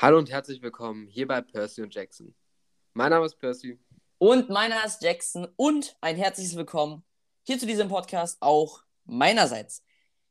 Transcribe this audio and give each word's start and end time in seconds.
Hallo 0.00 0.16
und 0.16 0.30
herzlich 0.30 0.62
willkommen 0.62 1.08
hier 1.08 1.26
bei 1.26 1.40
Percy 1.40 1.82
und 1.82 1.92
Jackson. 1.92 2.32
Mein 2.94 3.10
Name 3.10 3.26
ist 3.26 3.34
Percy. 3.34 3.80
Und 4.18 4.48
meiner 4.48 4.84
ist 4.86 5.02
Jackson 5.02 5.48
und 5.56 5.96
ein 6.00 6.14
herzliches 6.14 6.54
Willkommen 6.54 7.02
hier 7.42 7.58
zu 7.58 7.66
diesem 7.66 7.88
Podcast 7.88 8.36
auch 8.38 8.84
meinerseits. 9.06 9.82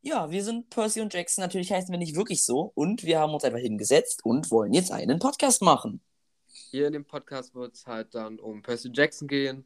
Ja, 0.02 0.32
wir 0.32 0.42
sind 0.42 0.70
Percy 0.70 1.02
und 1.02 1.14
Jackson. 1.14 1.42
Natürlich 1.42 1.70
heißen 1.70 1.92
wir 1.92 1.98
nicht 1.98 2.16
wirklich 2.16 2.46
so 2.46 2.72
und 2.76 3.04
wir 3.04 3.20
haben 3.20 3.34
uns 3.34 3.44
einfach 3.44 3.60
hingesetzt 3.60 4.24
und 4.24 4.50
wollen 4.52 4.74
jetzt 4.74 4.90
einen 4.90 5.20
Podcast 5.20 5.62
machen. 5.62 6.00
Hier 6.48 6.88
in 6.88 6.94
dem 6.94 7.04
Podcast 7.04 7.54
wird 7.54 7.76
es 7.76 7.86
halt 7.86 8.16
dann 8.16 8.40
um 8.40 8.62
Percy 8.62 8.90
Jackson 8.94 9.28
gehen 9.28 9.66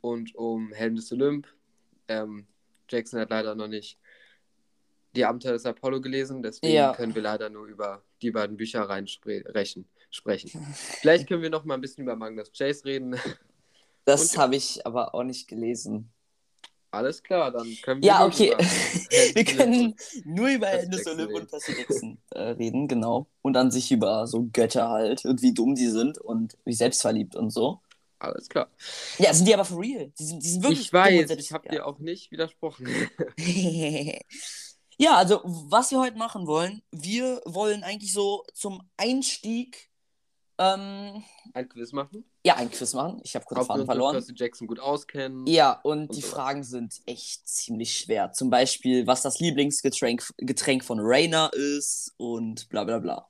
und 0.00 0.34
um 0.36 0.72
Helden 0.72 0.96
des 0.96 1.12
Olymp. 1.12 1.48
Ähm, 2.08 2.46
Jackson 2.88 3.20
hat 3.20 3.28
leider 3.28 3.54
noch 3.54 3.68
nicht 3.68 3.98
die 5.14 5.24
Abenteuer 5.24 5.52
des 5.52 5.66
Apollo 5.66 6.00
gelesen, 6.00 6.42
deswegen 6.42 6.74
Ja. 6.74 6.92
können 6.94 7.14
wir 7.14 7.22
leider 7.22 7.50
nur 7.50 7.66
über 7.66 8.02
die 8.22 8.30
beiden 8.30 8.56
Bücher 8.56 8.82
rein 8.82 9.06
sprechen. 9.06 9.86
Vielleicht 11.00 11.28
können 11.28 11.42
wir 11.42 11.50
noch 11.50 11.64
mal 11.64 11.74
ein 11.74 11.80
bisschen 11.80 12.04
über 12.04 12.16
Magnus 12.16 12.50
Chase 12.52 12.84
reden. 12.84 13.16
Das 14.06 14.36
habe 14.36 14.54
ich 14.54 14.86
aber 14.86 15.14
auch 15.14 15.22
nicht 15.22 15.48
gelesen. 15.48 16.12
Alles 16.90 17.22
klar, 17.22 17.50
dann 17.50 17.66
können 17.82 18.02
wir. 18.02 18.06
Ja, 18.06 18.18
nur 18.18 18.28
okay. 18.28 18.50
wir 19.34 19.44
können 19.44 19.94
nur 20.26 20.48
über 20.48 20.74
Jackson 20.74 21.14
Olymp 21.18 21.32
und 21.32 21.50
Percy 21.50 21.72
Jackson 21.72 22.18
reden, 22.34 22.86
genau. 22.86 23.28
Und 23.40 23.56
an 23.56 23.70
sich 23.70 23.90
über 23.90 24.26
so 24.26 24.46
Götter 24.52 24.90
halt 24.90 25.24
und 25.24 25.40
wie 25.40 25.54
dumm 25.54 25.74
die 25.74 25.88
sind 25.88 26.18
und 26.18 26.58
wie 26.66 26.74
selbstverliebt 26.74 27.34
und 27.34 27.48
so. 27.48 27.80
Alles 28.18 28.48
klar. 28.48 28.70
Ja, 29.18 29.34
sind 29.34 29.48
die 29.48 29.54
aber 29.54 29.64
for 29.64 29.80
real. 29.80 30.12
Die 30.18 30.24
sind, 30.24 30.42
die 30.42 30.48
sind 30.48 30.62
wirklich 30.62 30.80
Ich 30.80 30.92
weiß, 30.92 31.30
ich 31.30 31.52
habe 31.52 31.66
ja. 31.66 31.72
dir 31.72 31.86
auch 31.86 31.98
nicht 31.98 32.30
widersprochen. 32.30 32.86
ja, 34.98 35.16
also 35.16 35.40
was 35.44 35.90
wir 35.90 36.00
heute 36.00 36.16
machen 36.16 36.46
wollen, 36.46 36.82
wir 36.90 37.40
wollen 37.44 37.82
eigentlich 37.82 38.12
so 38.12 38.44
zum 38.54 38.88
Einstieg 38.96 39.90
ähm, 40.58 41.24
Ein 41.52 41.68
Quiz 41.68 41.90
machen. 41.92 42.24
ja 42.46 42.54
ein 42.54 42.70
Quiz 42.70 42.92
machen. 42.94 43.20
Ich 43.24 43.34
habe 43.34 43.44
kurz 43.44 43.60
Ob 43.62 43.66
Faden 43.66 43.86
verloren. 43.86 44.12
Percy 44.14 44.34
Jackson 44.36 44.68
gut 44.68 44.78
auskennen. 44.78 45.46
Ja, 45.48 45.80
und, 45.82 46.02
Und 46.02 46.16
die 46.16 46.20
sowas. 46.20 46.30
Fragen 46.34 46.62
sind 46.62 47.00
echt 47.06 47.48
ziemlich 47.48 47.98
schwer. 47.98 48.30
Zum 48.32 48.50
Beispiel, 48.50 49.04
was 49.06 49.22
das 49.22 49.40
Lieblingsgetränk 49.40 50.32
Getränk 50.36 50.84
von 50.84 50.98
Rainer 51.00 51.50
ist 51.54 52.14
und 52.18 52.68
bla 52.68 52.84
bla 52.84 53.00
bla. 53.00 53.28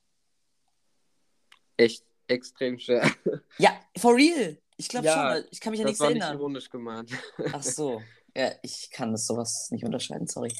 Echt 1.79 2.05
extrem 2.29 2.79
schwer. 2.79 3.11
Ja, 3.59 3.71
for 3.97 4.15
real. 4.15 4.59
Ich 4.77 4.89
glaube 4.89 5.07
Ja, 5.07 5.37
schon. 5.37 5.45
Ich 5.51 5.61
kann 5.61 5.71
mich 5.71 5.81
an 5.81 5.85
Das 5.87 5.91
nichts 5.93 6.01
war 6.01 6.11
nicht 6.11 6.21
erinnern. 6.21 6.39
ironisch 6.39 6.69
gemeint. 6.69 7.11
Ach 7.53 7.63
so. 7.63 8.03
Ja, 8.37 8.51
ich 8.63 8.91
kann 8.91 9.13
das 9.13 9.27
sowas 9.27 9.69
nicht 9.71 9.85
unterscheiden, 9.85 10.27
sorry. 10.27 10.53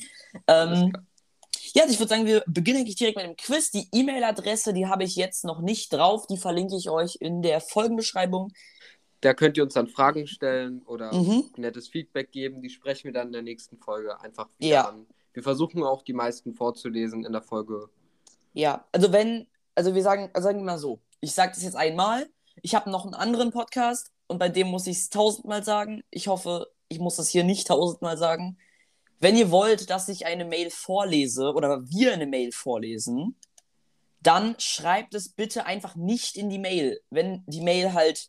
Ähm, 0.47 0.93
ja, 1.73 1.83
also 1.83 1.93
ich 1.95 1.99
würde 1.99 2.09
sagen, 2.11 2.27
wir 2.27 2.43
beginnen 2.47 2.81
eigentlich 2.81 2.97
direkt 2.97 3.17
mit 3.17 3.27
dem 3.27 3.37
Quiz. 3.37 3.71
Die 3.71 3.89
E-Mail-Adresse, 3.93 4.73
die 4.73 4.87
habe 4.87 5.03
ich 5.05 5.17
jetzt 5.17 5.45
noch 5.45 5.61
nicht 5.61 5.93
drauf. 5.93 6.27
Die 6.29 6.37
verlinke 6.37 6.77
ich 6.77 6.89
euch 6.91 7.17
in 7.21 7.43
der 7.43 7.61
Folgenbeschreibung. 7.61 8.53
Da 9.23 9.35
könnt 9.35 9.57
ihr 9.57 9.65
uns 9.65 9.75
dann 9.75 9.89
Fragen 9.89 10.27
stellen 10.27 10.83
oder 10.83 11.13
Mhm. 11.13 11.51
nettes 11.57 11.89
Feedback 11.89 12.31
geben. 12.31 12.61
Die 12.63 12.69
sprechen 12.71 13.05
wir 13.05 13.13
dann 13.13 13.29
in 13.29 13.33
der 13.33 13.43
nächsten 13.43 13.79
Folge 13.79 14.21
einfach 14.21 14.49
wieder 14.59 14.69
Ja. 14.69 14.89
an. 14.89 15.07
Wir 15.33 15.43
versuchen 15.43 15.83
auch 15.83 16.03
die 16.03 16.13
meisten 16.13 16.55
vorzulesen 16.55 17.25
in 17.25 17.33
der 17.33 17.43
Folge. 17.43 17.89
Ja, 18.53 18.87
also 18.93 19.11
wenn, 19.13 19.49
also 19.75 19.95
wir 19.95 20.03
sagen, 20.03 20.31
also 20.33 20.47
sagen 20.47 20.59
wir 20.59 20.65
mal 20.65 20.79
so, 20.79 21.01
ich 21.21 21.33
sage 21.33 21.53
das 21.55 21.65
jetzt 21.65 21.75
einmal, 21.77 22.29
ich 22.63 22.75
habe 22.77 22.89
noch 22.91 23.05
einen 23.05 23.15
anderen 23.15 23.51
Podcast 23.51 24.13
und 24.29 24.39
bei 24.39 24.49
dem 24.49 24.69
muss 24.69 24.87
ich 24.87 24.99
es 24.99 25.09
tausendmal 25.09 25.65
sagen. 25.65 26.05
Ich 26.11 26.29
hoffe, 26.29 26.69
ich 26.95 27.01
muss 27.01 27.17
das 27.17 27.29
hier 27.29 27.45
nicht 27.45 27.67
tausendmal 27.69 28.17
sagen. 28.17 28.57
Wenn 29.21 29.37
ihr 29.37 29.51
wollt, 29.51 29.91
dass 29.91 30.09
ich 30.09 30.27
eine 30.27 30.45
Mail 30.45 30.71
vorlese 30.71 31.53
oder 31.53 31.83
wir 31.89 32.13
eine 32.13 32.27
Mail 32.27 32.53
vorlesen, 32.53 33.37
dann 34.21 34.55
schreibt 34.59 35.15
es 35.15 35.29
bitte 35.29 35.67
einfach 35.67 35.97
nicht 35.97 36.37
in 36.37 36.49
die 36.51 36.59
Mail. 36.59 37.01
Wenn 37.11 37.43
die 37.47 37.61
Mail 37.61 37.93
halt 37.93 38.29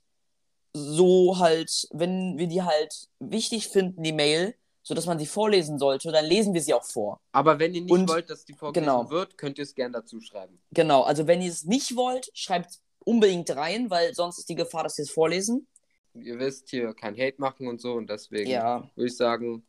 so 0.74 1.38
halt, 1.40 1.88
wenn 1.92 2.38
wir 2.38 2.48
die 2.48 2.64
halt 2.64 3.08
wichtig 3.20 3.68
finden, 3.70 4.04
die 4.04 4.12
Mail, 4.12 4.56
sodass 4.84 5.06
man 5.06 5.18
sie 5.18 5.26
vorlesen 5.26 5.80
sollte, 5.80 6.12
dann 6.12 6.26
lesen 6.26 6.54
wir 6.54 6.62
sie 6.62 6.74
auch 6.74 6.84
vor. 6.84 7.20
Aber 7.32 7.60
wenn 7.60 7.74
ihr 7.74 7.82
nicht 7.82 7.92
Und- 7.92 8.10
wollt, 8.10 8.30
dass 8.30 8.46
die 8.46 8.54
vorgelesen 8.54 8.92
genau. 8.94 9.10
wird, 9.10 9.38
könnt 9.38 9.58
ihr 9.58 9.64
es 9.64 9.74
gern 9.74 9.94
dazu 9.94 10.20
schreiben. 10.20 10.62
Genau, 10.72 11.04
also 11.04 11.28
wenn 11.28 11.42
ihr 11.42 11.50
es 11.50 11.64
nicht 11.64 11.96
wollt, 11.96 12.30
schreibt 12.34 12.80
unbedingt 13.06 13.50
rein, 13.56 13.90
weil 13.90 14.14
sonst 14.14 14.40
ist 14.40 14.50
die 14.50 14.56
Gefahr, 14.56 14.84
dass 14.84 14.98
wir 14.98 15.04
es 15.04 15.12
vorlesen. 15.12 15.68
Ihr 16.16 16.40
wisst, 16.40 16.70
hier 16.70 16.94
kein 16.94 17.16
Hate 17.18 17.36
machen 17.40 17.68
und 17.68 17.82
so 17.82 17.94
und 17.94 18.10
deswegen 18.10 18.50
Ja. 18.50 18.90
würde 18.96 19.08
ich 19.08 19.18
sagen, 19.18 19.66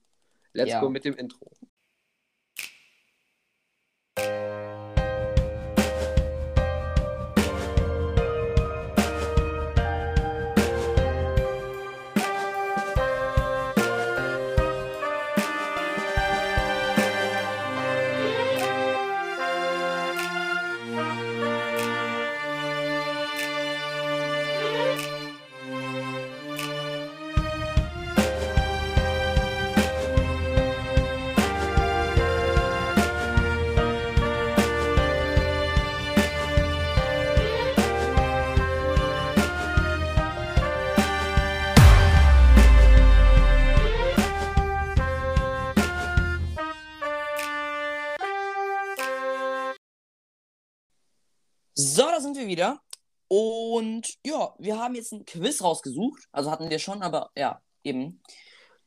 let's 0.52 0.70
Ja. 0.70 0.80
go 0.80 0.88
mit 0.88 1.04
dem 1.04 1.14
Intro. 1.14 1.50
Sind 52.26 52.36
wir 52.36 52.46
wieder. 52.46 52.80
Und 53.28 54.06
ja, 54.24 54.54
wir 54.58 54.78
haben 54.78 54.94
jetzt 54.94 55.12
ein 55.12 55.24
Quiz 55.24 55.62
rausgesucht. 55.62 56.24
Also 56.32 56.50
hatten 56.50 56.70
wir 56.70 56.78
schon, 56.78 57.02
aber 57.02 57.30
ja, 57.36 57.60
eben. 57.82 58.20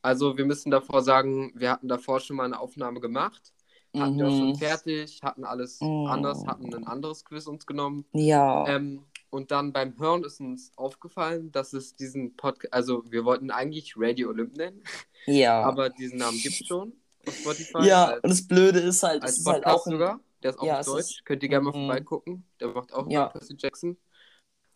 Also 0.01 0.37
wir 0.37 0.45
müssen 0.45 0.71
davor 0.71 1.01
sagen, 1.03 1.51
wir 1.55 1.71
hatten 1.71 1.87
davor 1.89 2.19
schon 2.21 2.37
mal 2.37 2.45
eine 2.45 2.59
Aufnahme 2.59 2.99
gemacht. 3.01 3.51
Hatten 3.97 4.17
wir 4.17 4.27
auch 4.27 4.37
schon 4.37 4.49
Mhm. 4.49 4.55
fertig, 4.55 5.19
hatten 5.23 5.43
alles 5.43 5.81
Mhm. 5.81 6.05
anders, 6.05 6.45
hatten 6.45 6.73
ein 6.73 6.85
anderes 6.85 7.25
Quiz 7.25 7.47
uns 7.47 7.65
genommen. 7.65 8.05
Ja. 8.13 8.67
Ähm, 8.67 9.03
und 9.31 9.51
dann 9.51 9.73
beim 9.73 9.97
Hören 9.99 10.23
ist 10.23 10.39
uns 10.39 10.71
aufgefallen, 10.75 11.51
dass 11.51 11.73
es 11.73 11.95
diesen 11.95 12.35
Podcast, 12.35 12.71
also 12.73 13.03
wir 13.09 13.25
wollten 13.25 13.51
eigentlich 13.51 13.95
Radio 13.97 14.29
Olymp 14.29 14.55
nennen, 14.55 14.83
ja. 15.25 15.61
aber 15.63 15.89
diesen 15.89 16.17
Namen 16.19 16.37
gibt 16.39 16.61
es 16.61 16.67
schon 16.67 16.93
auf 17.27 17.33
Spotify. 17.35 17.85
ja, 17.85 18.05
als, 18.05 18.23
und 18.23 18.29
das 18.29 18.47
Blöde 18.47 18.79
ist 18.79 19.03
halt, 19.03 19.21
als 19.23 19.33
es 19.33 19.39
ist 19.39 19.45
halt 19.47 19.63
Podcast 19.63 19.81
auch 19.81 19.85
ein, 19.87 19.91
sogar. 19.91 20.19
Der 20.43 20.51
ist 20.51 20.59
auch 20.59 20.63
Ja, 20.65 20.79
auf 20.79 20.85
Deutsch. 20.85 20.99
ist- 21.17 21.25
Könnt 21.25 21.43
ihr 21.43 21.49
gerne 21.49 21.65
mal 21.65 21.73
vorbeigucken. 21.73 22.45
Der 22.59 22.69
macht 22.69 22.93
auch 22.93 23.09
Ja. 23.09 23.23
immer 23.23 23.29
Percy 23.29 23.55
Jackson. 23.57 23.97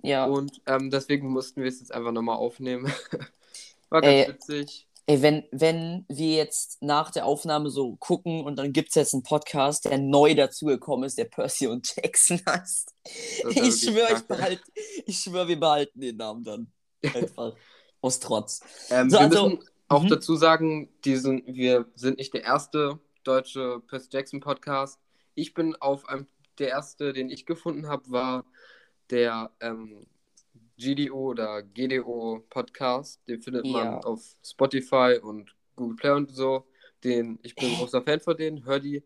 ja. 0.01 0.25
Und 0.25 0.62
ähm, 0.66 0.90
deswegen 0.90 1.29
mussten 1.29 1.62
wir 1.62 1.69
es 1.69 1.79
jetzt 1.79 1.94
einfach 1.94 2.12
nochmal 2.12 2.35
aufnehmen. 2.38 2.85
War 3.90 4.02
ganz 4.02 4.13
Ey. 4.13 4.28
witzig. 4.34 4.88
Ey, 5.06 5.22
wenn, 5.22 5.44
wenn 5.52 6.06
wir 6.07 6.35
jetzt 6.38 6.81
nach 6.81 7.12
der 7.12 7.25
Aufnahme 7.25 7.69
so 7.69 7.97
gucken 7.97 8.44
und 8.46 8.56
dann 8.57 8.72
gibt 8.72 8.90
es 8.90 8.96
jetzt 8.96 9.13
einen 9.13 9.23
Podcast, 9.23 9.84
der 9.84 9.97
neu 9.97 10.34
dazugekommen 10.34 11.06
ist, 11.06 11.18
der 11.18 11.25
Percy 11.25 11.68
und 11.68 11.94
Jackson 11.96 12.40
heißt. 12.47 12.94
Ich 13.50 13.81
schwöre, 13.81 14.13
ich, 14.16 14.22
behalt, 14.22 14.62
ich 15.06 15.18
schwör, 15.19 15.47
wir 15.50 15.59
behalten 15.59 16.00
den 16.00 16.16
Namen 16.18 16.44
dann. 16.46 16.72
Einfach. 17.13 17.53
Aus 18.02 18.19
Trotz. 18.22 18.62
Ähm, 18.90 19.09
So, 19.09 19.18
wir 19.18 19.22
also- 19.25 19.50
müssen 19.50 19.69
auch 19.90 20.03
Mhm. 20.03 20.09
dazu 20.09 20.35
sagen, 20.38 20.90
diesen, 21.03 21.44
wir 21.47 21.85
sind 21.96 22.18
nicht 22.18 22.34
der 22.34 22.44
erste 22.44 22.97
deutsche 23.25 23.81
Percy 23.88 24.07
Jackson 24.12 24.40
Podcast. 24.40 25.00
Ich 25.35 25.53
bin 25.53 25.75
auf 25.75 26.07
einem, 26.07 26.27
der 26.59 26.69
erste, 26.69 27.13
den 27.13 27.29
ich 27.29 27.45
gefunden 27.45 27.88
habe, 27.88 28.09
war 28.11 28.45
der 29.09 29.52
ähm, 29.59 30.05
GDO 30.78 31.29
oder 31.31 31.63
GDO 31.63 32.43
Podcast. 32.49 33.22
Den 33.28 33.41
findet 33.41 33.66
Ja. 33.66 33.72
man 33.72 34.03
auf 34.03 34.22
Spotify 34.46 35.19
und 35.22 35.55
Google 35.75 35.96
Play 35.96 36.11
und 36.11 36.29
so. 36.31 36.66
Den, 37.03 37.40
ich 37.43 37.55
bin 37.55 37.69
ein 37.69 37.75
großer 37.75 38.02
Fan 38.02 38.19
von 38.19 38.37
denen, 38.37 38.66
hör 38.66 38.79
die. 38.79 39.03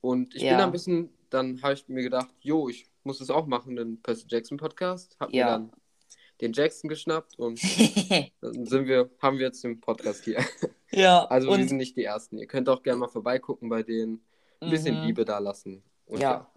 Und 0.00 0.34
ich 0.34 0.42
bin 0.42 0.50
Ja. 0.52 0.58
da 0.58 0.64
ein 0.66 0.72
bisschen, 0.72 1.10
dann 1.30 1.60
habe 1.62 1.74
ich 1.74 1.88
mir 1.88 2.02
gedacht, 2.02 2.28
jo, 2.40 2.68
ich 2.68 2.86
muss 3.04 3.20
es 3.20 3.30
auch 3.30 3.46
machen, 3.46 3.76
den 3.76 4.00
Percy 4.02 4.26
Jackson 4.28 4.58
Podcast. 4.58 5.16
Hab 5.20 5.30
mir 5.30 5.36
Ja. 5.38 5.50
dann 5.50 5.72
den 6.40 6.52
Jackson 6.52 6.88
geschnappt 6.88 7.38
und 7.38 7.60
dann 8.40 8.64
sind 8.66 8.86
wir, 8.86 9.10
haben 9.20 9.38
wir 9.38 9.46
jetzt 9.46 9.62
den 9.64 9.80
Podcast 9.80 10.24
hier. 10.24 10.44
ja, 10.90 11.24
Also 11.30 11.50
und 11.50 11.58
wir 11.58 11.68
sind 11.68 11.76
nicht 11.78 11.96
die 11.96 12.04
Ersten. 12.04 12.38
Ihr 12.38 12.46
könnt 12.46 12.68
auch 12.68 12.82
gerne 12.82 13.00
mal 13.00 13.08
vorbeigucken 13.08 13.68
bei 13.68 13.82
denen. 13.82 14.22
Ein 14.60 14.70
bisschen 14.70 14.96
Mhm. 15.00 15.06
Liebe 15.06 15.24
da 15.24 15.38
lassen. 15.38 15.82
Und 16.06 16.20
Ja. 16.20 16.50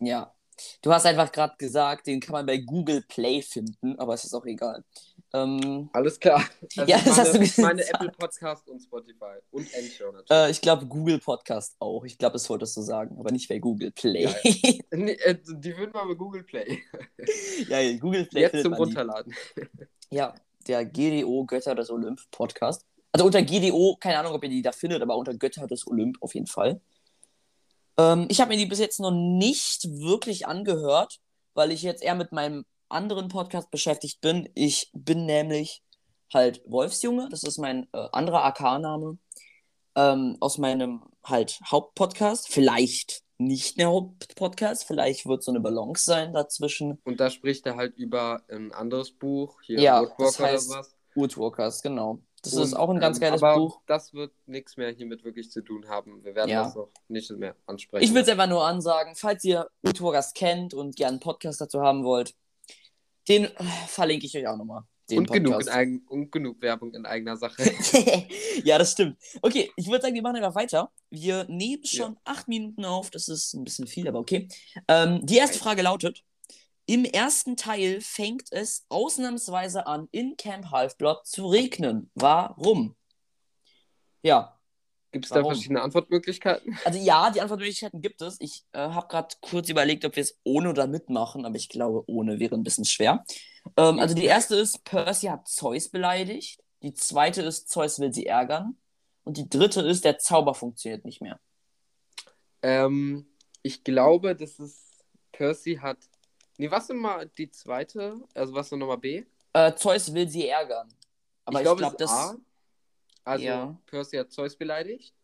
Ja. 0.00 0.34
Du 0.82 0.92
hast 0.92 1.06
einfach 1.06 1.32
gerade 1.32 1.54
gesagt, 1.58 2.06
den 2.06 2.20
kann 2.20 2.34
man 2.34 2.46
bei 2.46 2.58
Google 2.58 3.02
Play 3.08 3.40
finden, 3.42 3.98
aber 3.98 4.14
es 4.14 4.24
ist 4.24 4.34
auch 4.34 4.44
egal. 4.44 4.84
Ähm, 5.32 5.88
Alles 5.94 6.20
klar. 6.20 6.44
Also 6.76 6.90
Ja, 6.90 6.98
ich 6.98 7.04
das 7.04 7.18
hast 7.18 7.32
meine, 7.32 7.38
du 7.38 7.44
ich 7.44 7.58
meine 7.58 7.78
gesagt. 7.80 7.94
Apple 7.94 8.12
Podcast 8.12 8.68
und 8.68 8.80
Spotify 8.80 9.38
und 9.50 9.66
Anchor 9.74 10.12
natürlich. 10.12 10.30
äh, 10.30 10.50
ich 10.50 10.60
glaube, 10.60 10.86
Google 10.86 11.18
Podcast 11.18 11.74
auch. 11.78 12.04
Ich 12.04 12.18
glaube, 12.18 12.34
das 12.34 12.48
wolltest 12.50 12.76
du 12.76 12.82
sagen, 12.82 13.16
aber 13.18 13.30
nicht 13.32 13.48
bei 13.48 13.58
Google 13.58 13.90
Play. 13.92 14.28
Nee, 14.94 15.12
äh, 15.12 15.36
die 15.42 15.76
würden 15.76 15.94
wir 15.94 16.06
bei 16.06 16.14
Google 16.14 16.44
Play. 16.44 16.78
ja, 17.68 17.80
ja, 17.80 17.98
Google 17.98 18.26
Play. 18.26 18.42
Jetzt 18.42 18.60
zum 18.62 18.72
man 18.72 18.78
die. 18.80 18.84
Runterladen. 18.84 19.34
Ja, 20.10 20.34
der 20.68 20.84
GDO 20.84 21.44
Götter 21.46 21.74
des 21.74 21.90
Olymp 21.90 22.20
Podcast. 22.30 22.84
Also 23.10 23.24
unter 23.24 23.42
GDO, 23.42 23.96
keine 23.98 24.18
Ahnung, 24.18 24.32
ob 24.34 24.44
ihr 24.44 24.50
die 24.50 24.62
da 24.62 24.70
findet, 24.72 25.00
aber 25.02 25.16
unter 25.16 25.34
Götter 25.34 25.66
des 25.66 25.86
Olymp 25.86 26.18
auf 26.20 26.34
jeden 26.34 26.46
Fall. 26.46 26.80
Ähm, 28.02 28.26
ich 28.28 28.40
habe 28.40 28.50
mir 28.50 28.56
die 28.56 28.66
bis 28.66 28.78
jetzt 28.78 29.00
noch 29.00 29.12
nicht 29.12 29.84
wirklich 29.84 30.46
angehört, 30.46 31.20
weil 31.54 31.70
ich 31.70 31.82
jetzt 31.82 32.02
eher 32.02 32.14
mit 32.14 32.32
meinem 32.32 32.64
anderen 32.88 33.28
Podcast 33.28 33.70
beschäftigt 33.70 34.20
bin. 34.20 34.48
Ich 34.54 34.90
bin 34.92 35.24
nämlich 35.24 35.82
halt 36.32 36.62
Wolfsjunge, 36.66 37.28
das 37.30 37.42
ist 37.42 37.58
mein 37.58 37.86
äh, 37.92 38.08
anderer 38.12 38.44
AK-Name 38.44 39.18
ähm, 39.94 40.36
aus 40.40 40.58
meinem 40.58 41.02
halt 41.24 41.60
Hauptpodcast. 41.70 42.48
Vielleicht 42.48 43.22
nicht 43.38 43.78
der 43.78 43.88
Hauptpodcast, 43.88 44.84
vielleicht 44.84 45.26
wird 45.26 45.42
so 45.42 45.52
eine 45.52 45.60
Balance 45.60 46.04
sein 46.04 46.32
dazwischen. 46.32 46.98
Und 47.04 47.20
da 47.20 47.30
spricht 47.30 47.66
er 47.66 47.76
halt 47.76 47.96
über 47.96 48.42
ein 48.48 48.72
anderes 48.72 49.12
Buch, 49.12 49.60
hier 49.62 49.80
Ja, 49.80 50.00
Woodwalker 50.00 50.24
das 50.24 50.40
heißt- 50.40 50.70
oder 50.70 50.78
was. 50.80 50.94
Woodwalkers, 51.14 51.82
genau. 51.82 52.20
Das 52.42 52.54
Und, 52.54 52.62
ist 52.64 52.74
auch 52.74 52.90
ein 52.90 52.98
ganz 52.98 53.18
ähm, 53.18 53.22
geiles 53.22 53.42
aber 53.42 53.56
Buch. 53.56 53.80
Das 53.86 54.12
wird 54.12 54.32
nichts 54.46 54.76
mehr 54.76 54.90
hiermit 54.90 55.22
wirklich 55.24 55.50
zu 55.50 55.62
tun 55.62 55.88
haben. 55.88 56.24
Wir 56.24 56.34
werden 56.34 56.50
Ja. 56.50 56.64
das 56.64 56.74
noch 56.74 56.90
nicht 57.08 57.30
mehr 57.30 57.54
ansprechen. 57.66 58.04
Ich 58.04 58.12
will 58.12 58.22
es 58.22 58.28
einfach 58.28 58.48
nur 58.48 58.66
ansagen, 58.66 59.14
falls 59.14 59.44
ihr 59.44 59.68
Woodwalkers 59.82 60.34
kennt 60.34 60.74
und 60.74 60.96
gerne 60.96 61.12
einen 61.12 61.20
Podcast 61.20 61.60
dazu 61.60 61.80
haben 61.80 62.02
wollt, 62.04 62.34
den 63.28 63.44
äh, 63.44 63.50
verlinke 63.86 64.26
ich 64.26 64.36
euch 64.36 64.46
auch 64.48 64.56
nochmal. 64.56 64.82
Und 65.10 65.30
genug, 65.30 65.52
Podcast. 65.52 65.76
eigen, 65.76 66.04
und 66.08 66.32
genug 66.32 66.62
Werbung 66.62 66.94
in 66.94 67.04
eigener 67.04 67.36
Sache. 67.36 67.62
ja, 68.64 68.78
das 68.78 68.92
stimmt. 68.92 69.18
Okay, 69.42 69.70
ich 69.76 69.86
würde 69.86 70.00
sagen, 70.02 70.14
wir 70.14 70.22
machen 70.22 70.36
einfach 70.36 70.54
weiter. 70.54 70.90
Wir 71.10 71.44
nehmen 71.48 71.84
schon 71.84 72.16
acht 72.24 72.48
Minuten 72.48 72.84
auf. 72.84 73.10
Das 73.10 73.28
ist 73.28 73.52
ein 73.52 73.64
bisschen 73.64 73.86
viel, 73.86 74.08
aber 74.08 74.20
okay. 74.20 74.48
Ähm, 74.88 75.20
die 75.24 75.36
erste 75.36 75.58
Frage 75.58 75.82
lautet: 75.82 76.24
Im 76.86 77.04
ersten 77.04 77.56
Teil 77.56 78.00
fängt 78.00 78.50
es 78.50 78.84
ausnahmsweise 78.88 79.86
an, 79.86 80.08
in 80.10 80.36
Camp 80.36 80.70
Half-Blood 80.70 81.26
zu 81.26 81.46
regnen. 81.46 82.10
Warum? 82.14 82.96
Ja, 84.22 84.58
Gibt 85.12 85.26
es 85.26 85.30
da 85.30 85.44
verschiedene 85.44 85.82
Antwortmöglichkeiten? 85.82 86.78
also 86.84 86.98
ja, 86.98 87.30
die 87.30 87.42
Antwortmöglichkeiten 87.42 88.00
gibt 88.00 88.22
es. 88.22 88.38
Ich 88.40 88.64
äh, 88.72 88.78
habe 88.78 89.08
gerade 89.08 89.34
kurz 89.42 89.68
überlegt, 89.68 90.06
ob 90.06 90.16
wir 90.16 90.22
es 90.22 90.40
ohne 90.42 90.70
oder 90.70 90.86
mitmachen, 90.86 91.44
aber 91.44 91.56
ich 91.56 91.68
glaube, 91.68 92.02
ohne 92.06 92.40
wäre 92.40 92.54
ein 92.54 92.62
bisschen 92.62 92.86
schwer. 92.86 93.22
Ähm, 93.76 93.98
also 93.98 94.14
die 94.14 94.24
erste 94.24 94.56
ist, 94.56 94.82
Percy 94.84 95.26
hat 95.26 95.46
Zeus 95.46 95.90
beleidigt. 95.90 96.62
Die 96.82 96.94
zweite 96.94 97.42
ist, 97.42 97.68
Zeus 97.68 98.00
will 98.00 98.12
sie 98.12 98.26
ärgern. 98.26 98.78
Und 99.24 99.36
die 99.36 99.48
dritte 99.48 99.82
ist, 99.82 100.04
der 100.04 100.18
Zauber 100.18 100.54
funktioniert 100.54 101.04
nicht 101.04 101.20
mehr. 101.20 101.38
Ähm, 102.62 103.26
ich 103.62 103.84
glaube, 103.84 104.34
das 104.34 104.58
ist 104.58 105.04
Percy 105.30 105.78
hat. 105.80 105.98
Nee, 106.58 106.70
was 106.70 106.88
nochmal 106.88 107.28
die 107.36 107.50
zweite? 107.50 108.20
Also 108.34 108.54
was 108.54 108.70
nochmal 108.70 108.98
B? 108.98 109.24
Äh, 109.52 109.74
Zeus 109.74 110.12
will 110.14 110.28
sie 110.28 110.48
ärgern. 110.48 110.88
Aber 111.44 111.58
ich, 111.58 111.64
glaube, 111.64 111.84
ist 111.84 111.96
das. 111.96 112.10
A. 112.10 112.36
Also 113.24 113.44
Ja. 113.44 113.78
Percy 113.86 114.16
hat 114.16 114.32
Zeus 114.32 114.56
beleidigt, 114.56 115.14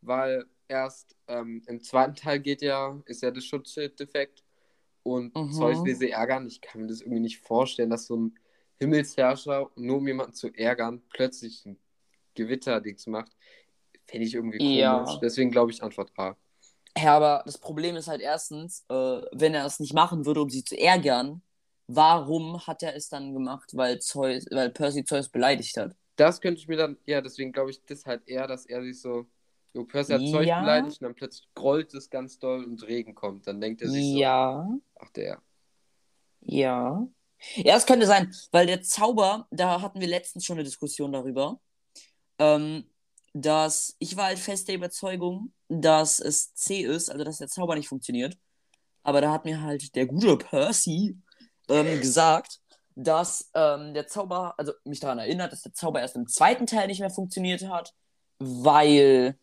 weil 0.00 0.44
erst 0.68 1.16
ähm, 1.26 1.62
im 1.66 1.82
zweiten 1.82 2.14
Teil 2.14 2.40
geht 2.40 2.62
ja, 2.62 3.00
ist 3.06 3.22
ja 3.22 3.30
das 3.30 3.44
Schutzdefekt 3.44 4.44
und 5.02 5.34
Mhm. 5.34 5.52
Zeus 5.52 5.84
will 5.84 5.96
sie 5.96 6.10
ärgern. 6.10 6.46
Ich 6.46 6.60
kann 6.60 6.82
mir 6.82 6.86
das 6.88 7.00
irgendwie 7.00 7.20
nicht 7.20 7.38
vorstellen, 7.40 7.90
dass 7.90 8.06
so 8.06 8.16
ein 8.16 8.38
Himmelsherrscher, 8.78 9.70
nur 9.74 9.96
um 9.96 10.06
jemanden 10.06 10.34
zu 10.34 10.52
ärgern, 10.54 11.02
plötzlich 11.10 11.66
ein 11.66 11.78
Gewitterdings 12.34 13.06
macht. 13.06 13.32
Fände 14.06 14.26
ich 14.26 14.34
irgendwie 14.34 14.58
komisch. 14.58 14.78
Ja. 14.78 15.18
Deswegen 15.20 15.50
glaube 15.50 15.72
ich 15.72 15.82
Antwort 15.82 16.12
A. 16.16 16.36
Ja, 17.02 17.16
aber 17.16 17.42
das 17.44 17.58
Problem 17.58 17.96
ist 17.96 18.08
halt 18.08 18.20
erstens, 18.20 18.84
äh, 18.88 18.94
wenn 19.32 19.54
er 19.54 19.66
es 19.66 19.78
nicht 19.80 19.94
machen 19.94 20.24
würde, 20.26 20.40
um 20.42 20.50
sie 20.50 20.64
zu 20.64 20.78
ärgern, 20.78 21.42
warum 21.86 22.66
hat 22.66 22.82
er 22.82 22.94
es 22.96 23.08
dann 23.08 23.32
gemacht? 23.32 23.70
Weil, 23.74 23.98
Zeus, 24.00 24.46
weil 24.50 24.70
Percy 24.70 25.04
Zeus 25.04 25.28
beleidigt 25.28 25.76
hat. 25.76 25.94
Das 26.16 26.40
könnte 26.40 26.60
ich 26.60 26.68
mir 26.68 26.76
dann, 26.76 26.96
ja, 27.06 27.20
deswegen 27.20 27.52
glaube 27.52 27.70
ich 27.70 27.84
das 27.84 28.04
halt 28.06 28.26
eher, 28.26 28.46
dass 28.46 28.66
er 28.66 28.82
sich 28.82 29.00
so, 29.00 29.26
so 29.72 29.84
Percy 29.84 30.12
hat 30.14 30.26
Zeus 30.26 30.46
Ja. 30.46 30.60
beleidigt 30.60 31.00
und 31.00 31.04
dann 31.06 31.14
plötzlich 31.14 31.48
grollt 31.54 31.94
es 31.94 32.10
ganz 32.10 32.38
doll 32.38 32.64
und 32.64 32.82
Regen 32.86 33.14
kommt. 33.14 33.46
Dann 33.46 33.60
denkt 33.60 33.82
er 33.82 33.90
sich 33.90 34.12
Ja. 34.14 34.66
so, 34.68 34.80
ach 35.00 35.10
der. 35.10 35.40
Ja. 36.40 37.06
Ja, 37.54 37.76
es 37.76 37.86
könnte 37.86 38.06
sein, 38.06 38.34
weil 38.50 38.66
der 38.66 38.82
Zauber, 38.82 39.46
da 39.52 39.80
hatten 39.80 40.00
wir 40.00 40.08
letztens 40.08 40.44
schon 40.44 40.56
eine 40.56 40.64
Diskussion 40.64 41.12
darüber, 41.12 41.60
ähm, 42.40 42.90
dass 43.42 43.94
ich 43.98 44.16
war 44.16 44.26
halt 44.26 44.38
fest 44.38 44.68
der 44.68 44.74
Überzeugung, 44.74 45.52
dass 45.68 46.18
es 46.20 46.54
C 46.54 46.80
ist, 46.82 47.10
also 47.10 47.24
dass 47.24 47.38
der 47.38 47.48
Zauber 47.48 47.74
nicht 47.74 47.88
funktioniert. 47.88 48.36
Aber 49.02 49.20
da 49.20 49.32
hat 49.32 49.44
mir 49.44 49.62
halt 49.62 49.94
der 49.94 50.06
gute 50.06 50.36
Percy 50.36 51.16
ähm, 51.68 52.00
gesagt, 52.00 52.60
dass 52.94 53.50
ähm, 53.54 53.94
der 53.94 54.06
Zauber, 54.08 54.54
also 54.58 54.72
mich 54.84 55.00
daran 55.00 55.18
erinnert, 55.18 55.52
dass 55.52 55.62
der 55.62 55.72
Zauber 55.72 56.00
erst 56.00 56.16
im 56.16 56.26
zweiten 56.26 56.66
Teil 56.66 56.88
nicht 56.88 57.00
mehr 57.00 57.10
funktioniert 57.10 57.68
hat, 57.68 57.94
weil 58.38 59.38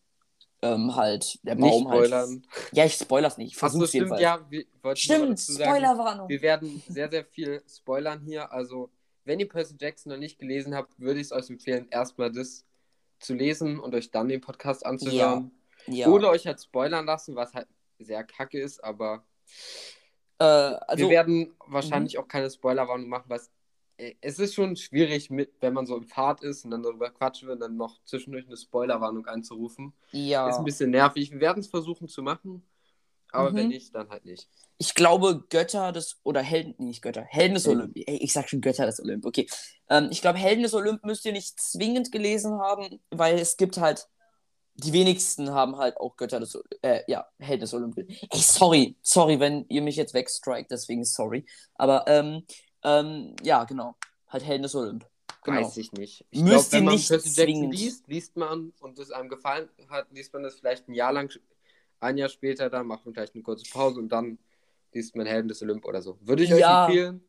ähm, 0.62 0.96
halt 0.96 1.40
der 1.44 1.56
Nicht 1.56 1.72
Baum 1.72 1.88
halt. 1.88 2.08
spoilern. 2.08 2.46
Ja, 2.74 2.86
ich 2.86 2.96
spoiler's 2.96 3.38
nicht. 3.38 3.52
Ich 3.54 3.58
versuch's 3.58 3.90
stimmt, 3.90 4.20
jedenfalls. 4.20 4.56
ja, 4.84 4.96
Stimmt, 4.96 5.40
Spoilerwarnung. 5.40 6.28
Wir 6.28 6.42
werden 6.42 6.82
sehr, 6.90 7.10
sehr 7.10 7.26
viel 7.26 7.64
spoilern 7.68 8.22
hier. 8.22 8.52
Also, 8.52 8.90
wenn 9.24 9.40
ihr 9.40 9.48
Percy 9.48 9.76
Jackson 9.80 10.12
noch 10.12 10.20
nicht 10.20 10.38
gelesen 10.38 10.76
habt, 10.76 11.00
würde 11.00 11.20
ich 11.20 11.28
es 11.28 11.32
euch 11.32 11.50
empfehlen, 11.50 11.88
erstmal 11.90 12.32
das 12.32 12.66
zu 13.20 13.34
lesen 13.34 13.80
und 13.80 13.96
euch 13.96 14.12
dann 14.12 14.28
den 14.28 14.42
Podcast 14.42 14.86
anzuhören. 14.86 15.52
Ja. 15.88 16.08
Oder 16.08 16.30
euch 16.32 16.48
halt 16.48 16.62
spoilern 16.62 17.06
lassen, 17.06 17.36
was 17.36 17.54
halt 17.54 17.68
sehr 18.00 18.24
kacke 18.24 18.60
ist, 18.60 18.84
aber 18.84 19.26
Äh, 20.38 20.44
also, 20.44 21.04
wir 21.06 21.10
werden 21.10 21.54
wahrscheinlich 21.68 22.18
auch 22.18 22.28
keine 22.28 22.50
Spoilerwarnung 22.50 23.08
machen, 23.08 23.26
weil 23.28 23.40
es, 23.40 23.52
äh, 23.98 24.16
es 24.22 24.40
ist 24.40 24.54
schon 24.54 24.76
schwierig, 24.76 25.30
mit, 25.30 25.54
wenn 25.62 25.74
man 25.74 25.86
so 25.86 25.96
im 25.96 26.04
Fahrt 26.04 26.42
ist 26.42 26.66
und 26.66 26.72
dann 26.72 26.84
darüber 26.84 27.10
quatschen 27.10 27.48
will, 27.48 27.58
dann 27.58 27.78
noch 27.78 28.04
zwischendurch 28.04 28.46
eine 28.46 28.58
Spoilerwarnung 28.58 29.26
einzurufen. 29.28 29.94
ja. 30.12 30.50
Ist 30.50 30.58
ein 30.58 30.66
bisschen 30.66 30.92
nervig. 30.92 31.32
Wir 31.32 31.40
werden 31.40 31.60
es 31.60 31.68
versuchen 31.68 32.08
zu 32.10 32.22
machen, 32.22 32.64
aber 33.36 33.52
Mhm. 33.52 33.56
wenn 33.56 33.68
nicht, 33.70 33.94
dann 33.94 34.10
halt 34.10 34.26
nicht. 34.26 34.48
Ich 34.78 34.94
glaube, 34.94 35.46
Götter 35.50 35.92
des. 35.92 36.20
Oder 36.24 36.42
Helden. 36.42 36.76
Nicht 36.78 37.02
Götter. 37.02 37.22
Helden 37.24 37.54
des. 37.54 37.68
Olymp. 37.68 37.96
Ey, 37.96 38.18
ich 38.18 38.34
sag 38.34 38.50
schon 38.50 38.62
Götter 38.62 38.86
des 38.86 39.00
Olymp. 39.00 39.26
Okay. 39.26 39.48
Ähm, 39.90 40.10
ich 40.12 40.22
glaube, 40.22 40.38
Helden 40.40 40.64
des 40.64 40.74
Olymp 40.74 41.04
müsst 41.06 41.26
ihr 41.26 41.32
nicht 41.32 41.60
zwingend 41.60 42.12
gelesen 42.12 42.60
haben, 42.60 43.00
weil 43.12 43.40
es 43.40 43.58
gibt 43.58 43.78
halt. 43.78 44.08
Die 44.78 44.92
wenigsten 44.92 45.52
haben 45.52 45.78
halt 45.78 45.96
auch 45.98 46.18
Götter 46.18 46.42
des 46.42 46.54
Olymp. 46.56 46.68
Äh, 46.82 47.04
ja, 47.08 47.26
Helden 47.40 47.62
des 47.62 47.74
Olymp. 47.74 47.98
Ey, 47.98 48.08
sorry. 48.34 48.98
Sorry, 49.02 49.40
wenn 49.40 49.66
ihr 49.70 49.82
mich 49.82 49.96
jetzt 49.96 50.14
wegstrikt, 50.14 50.70
deswegen 50.70 51.06
sorry. 51.06 51.46
Aber, 51.76 52.04
ähm, 52.08 52.44
ähm, 52.84 53.36
ja, 53.42 53.64
genau. 53.64 53.96
Halt 54.28 54.44
Helden 54.44 54.64
des 54.64 54.76
Olymp. 54.76 55.08
Genau. 55.44 55.62
Weiß 55.62 55.78
ich 55.78 55.94
nicht. 55.94 56.26
Ich 56.32 56.42
Müsst 56.42 56.72
glaube, 56.72 56.72
wenn 56.72 56.86
man 56.86 56.94
nicht 56.96 57.08
Percy 57.08 57.30
Jackson 57.30 57.72
liest, 57.72 58.08
liest 58.08 58.36
man 58.36 58.74
und 58.82 59.00
es 59.00 59.12
einem 59.12 59.30
gefallen 59.30 59.70
hat, 59.90 60.08
liest 60.12 60.34
man 60.34 60.44
das 60.44 60.56
vielleicht 60.56 60.90
ein 60.90 60.94
Jahr 60.94 61.14
lang, 61.14 61.32
ein 62.00 62.18
Jahr 62.18 62.30
später, 62.30 62.70
dann 62.70 62.88
macht 62.88 63.06
man 63.06 63.14
vielleicht 63.14 63.34
eine 63.36 63.44
kurze 63.44 63.70
Pause 63.72 64.00
und 64.00 64.10
dann 64.10 64.38
liest 64.94 65.16
man 65.16 65.26
Helden 65.26 65.48
des 65.48 65.62
Olymp 65.62 65.86
oder 65.86 66.02
so. 66.02 66.18
Würde 66.22 66.44
ich 66.44 66.54
euch 66.54 66.60
Ja. 66.60 66.86
empfehlen. 66.88 67.24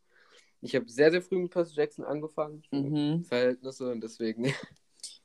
Ich 0.62 0.74
habe 0.74 0.88
sehr, 0.88 1.10
sehr 1.10 1.22
früh 1.22 1.38
mit 1.38 1.50
Percy 1.50 1.74
Jackson 1.74 2.04
angefangen. 2.04 2.62
Mhm. 2.70 3.24
Verhältnisse 3.24 3.90
und 3.90 4.00
deswegen. 4.02 4.44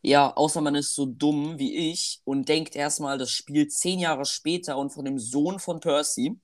Ja, 0.04 0.34
außer 0.36 0.62
man 0.62 0.74
ist 0.74 0.96
so 0.96 1.06
dumm 1.06 1.60
wie 1.60 1.92
ich 1.92 2.22
und 2.24 2.50
denkt 2.50 2.76
erstmal, 2.76 3.20
das 3.20 3.30
spielt 3.30 3.72
zehn 3.72 4.00
Jahre 4.00 4.26
später 4.26 4.76
und 4.78 4.90
von 4.90 5.06
dem 5.06 5.20
Sohn 5.20 5.60
von 5.60 5.80
Percy. 5.80 6.40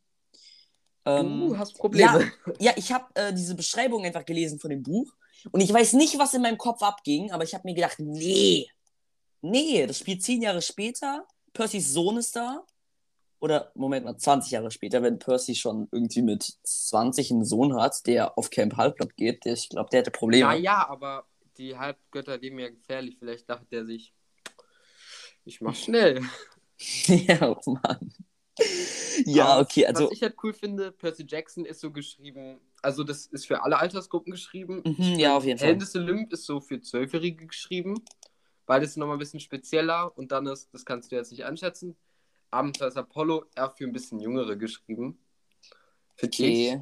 Ähm, 1.06 1.40
du 1.48 1.58
hast 1.58 1.74
Probleme. 1.76 2.32
ja, 2.60 2.74
ich 2.76 2.92
habe 2.92 3.06
äh, 3.16 3.34
diese 3.34 3.56
Beschreibung 3.56 4.04
einfach 4.06 4.26
gelesen 4.26 4.60
von 4.60 4.70
dem 4.70 4.84
Buch 4.84 5.12
und 5.52 5.62
ich 5.62 5.74
weiß 5.74 5.94
nicht, 5.94 6.20
was 6.20 6.34
in 6.36 6.44
meinem 6.44 6.58
Kopf 6.60 6.84
abging, 6.84 7.32
aber 7.32 7.44
ich 7.44 7.54
habe 7.56 7.64
mir 7.68 7.74
gedacht, 7.74 7.98
nee, 8.00 8.68
nee, 9.42 9.88
das 9.88 10.00
spielt 10.00 10.22
zehn 10.22 10.42
Jahre 10.42 10.62
später, 10.62 11.28
Percys 11.54 11.92
Sohn 11.94 12.18
ist 12.18 12.36
da. 12.36 12.64
Oder, 13.40 13.72
Moment 13.76 14.06
mal, 14.06 14.18
20 14.18 14.52
Jahre 14.52 14.72
später, 14.72 15.04
wenn 15.04 15.20
Percy 15.20 15.56
schon 15.56 15.88
irgendwie 15.92 16.24
mit 16.24 16.58
20 16.64 17.32
einen 17.32 17.46
Sohn 17.46 17.76
hat, 17.76 18.08
der 18.08 18.38
auf 18.38 18.50
Camp 18.50 18.78
Halbblatt 18.78 19.16
geht, 19.16 19.46
der, 19.46 19.54
ich 19.54 19.70
glaube, 19.70 19.90
der 19.92 20.00
hätte 20.00 20.12
Probleme. 20.12 20.46
Naja, 20.46 20.88
aber 20.90 21.28
die 21.58 21.78
Halbgötter 21.78 22.38
leben 22.38 22.60
ja 22.60 22.70
gefährlich. 22.70 23.18
Vielleicht 23.20 23.50
dachte 23.50 23.76
er 23.76 23.86
sich, 23.86 24.14
ich 25.46 25.62
mach 25.62 25.76
schnell. 25.76 26.22
ja, 27.08 27.50
oh 27.50 27.72
Mann. 27.72 28.14
Ja, 29.26 29.60
okay, 29.60 29.86
also. 29.86 30.06
Was 30.06 30.12
ich 30.12 30.22
halt 30.22 30.36
cool 30.44 30.54
finde, 30.54 30.92
Percy 30.92 31.26
Jackson 31.28 31.66
ist 31.66 31.80
so 31.80 31.92
geschrieben, 31.92 32.60
also 32.82 33.04
das 33.04 33.26
ist 33.28 33.48
für 33.48 33.64
alle 33.64 33.78
Altersgruppen 33.80 34.32
geschrieben. 34.32 34.82
Mhm, 34.86 35.20
ja, 35.20 35.38
auf 35.38 35.44
jeden 35.44 35.60
Fall. 35.60 35.68
Helden 35.68 35.80
des 35.80 35.96
Olymp 35.96 36.34
ist 36.34 36.46
so 36.46 36.60
für 36.60 36.82
Zwölfjährige 36.82 37.48
geschrieben, 37.48 38.04
weil 38.66 38.82
das 38.82 38.92
ist 38.92 38.98
nochmal 38.98 39.16
ein 39.16 39.20
bisschen 39.20 39.40
spezieller 39.40 40.16
und 40.18 40.32
dann 40.32 40.48
ist, 40.48 40.74
das 40.74 40.86
kannst 40.86 41.12
du 41.12 41.16
jetzt 41.16 41.32
nicht 41.32 41.46
einschätzen, 41.46 41.96
Abenteuer 42.52 42.88
des 42.88 42.98
Apollo 42.98 43.46
eher 43.56 43.70
für 43.72 43.84
ein 43.86 43.94
bisschen 43.94 44.20
Jüngere 44.20 44.56
geschrieben. 44.56 45.20
Finde 46.16 46.36
Okay. 46.36 46.74
ich. 46.76 46.82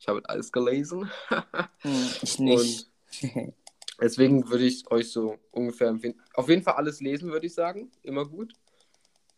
Ich 0.00 0.08
habe 0.08 0.22
alles 0.28 0.52
gelesen. 0.52 1.10
Hm, 1.80 2.10
ich 2.22 2.38
nicht. 2.38 2.90
Deswegen 4.00 4.48
würde 4.48 4.64
ich 4.64 4.88
euch 4.90 5.10
so 5.10 5.38
ungefähr 5.50 5.88
empfehlen. 5.88 6.20
Auf 6.34 6.48
jeden 6.48 6.62
Fall 6.62 6.74
alles 6.74 7.00
lesen, 7.00 7.30
würde 7.30 7.46
ich 7.46 7.54
sagen. 7.54 7.90
Immer 8.02 8.26
gut. 8.26 8.52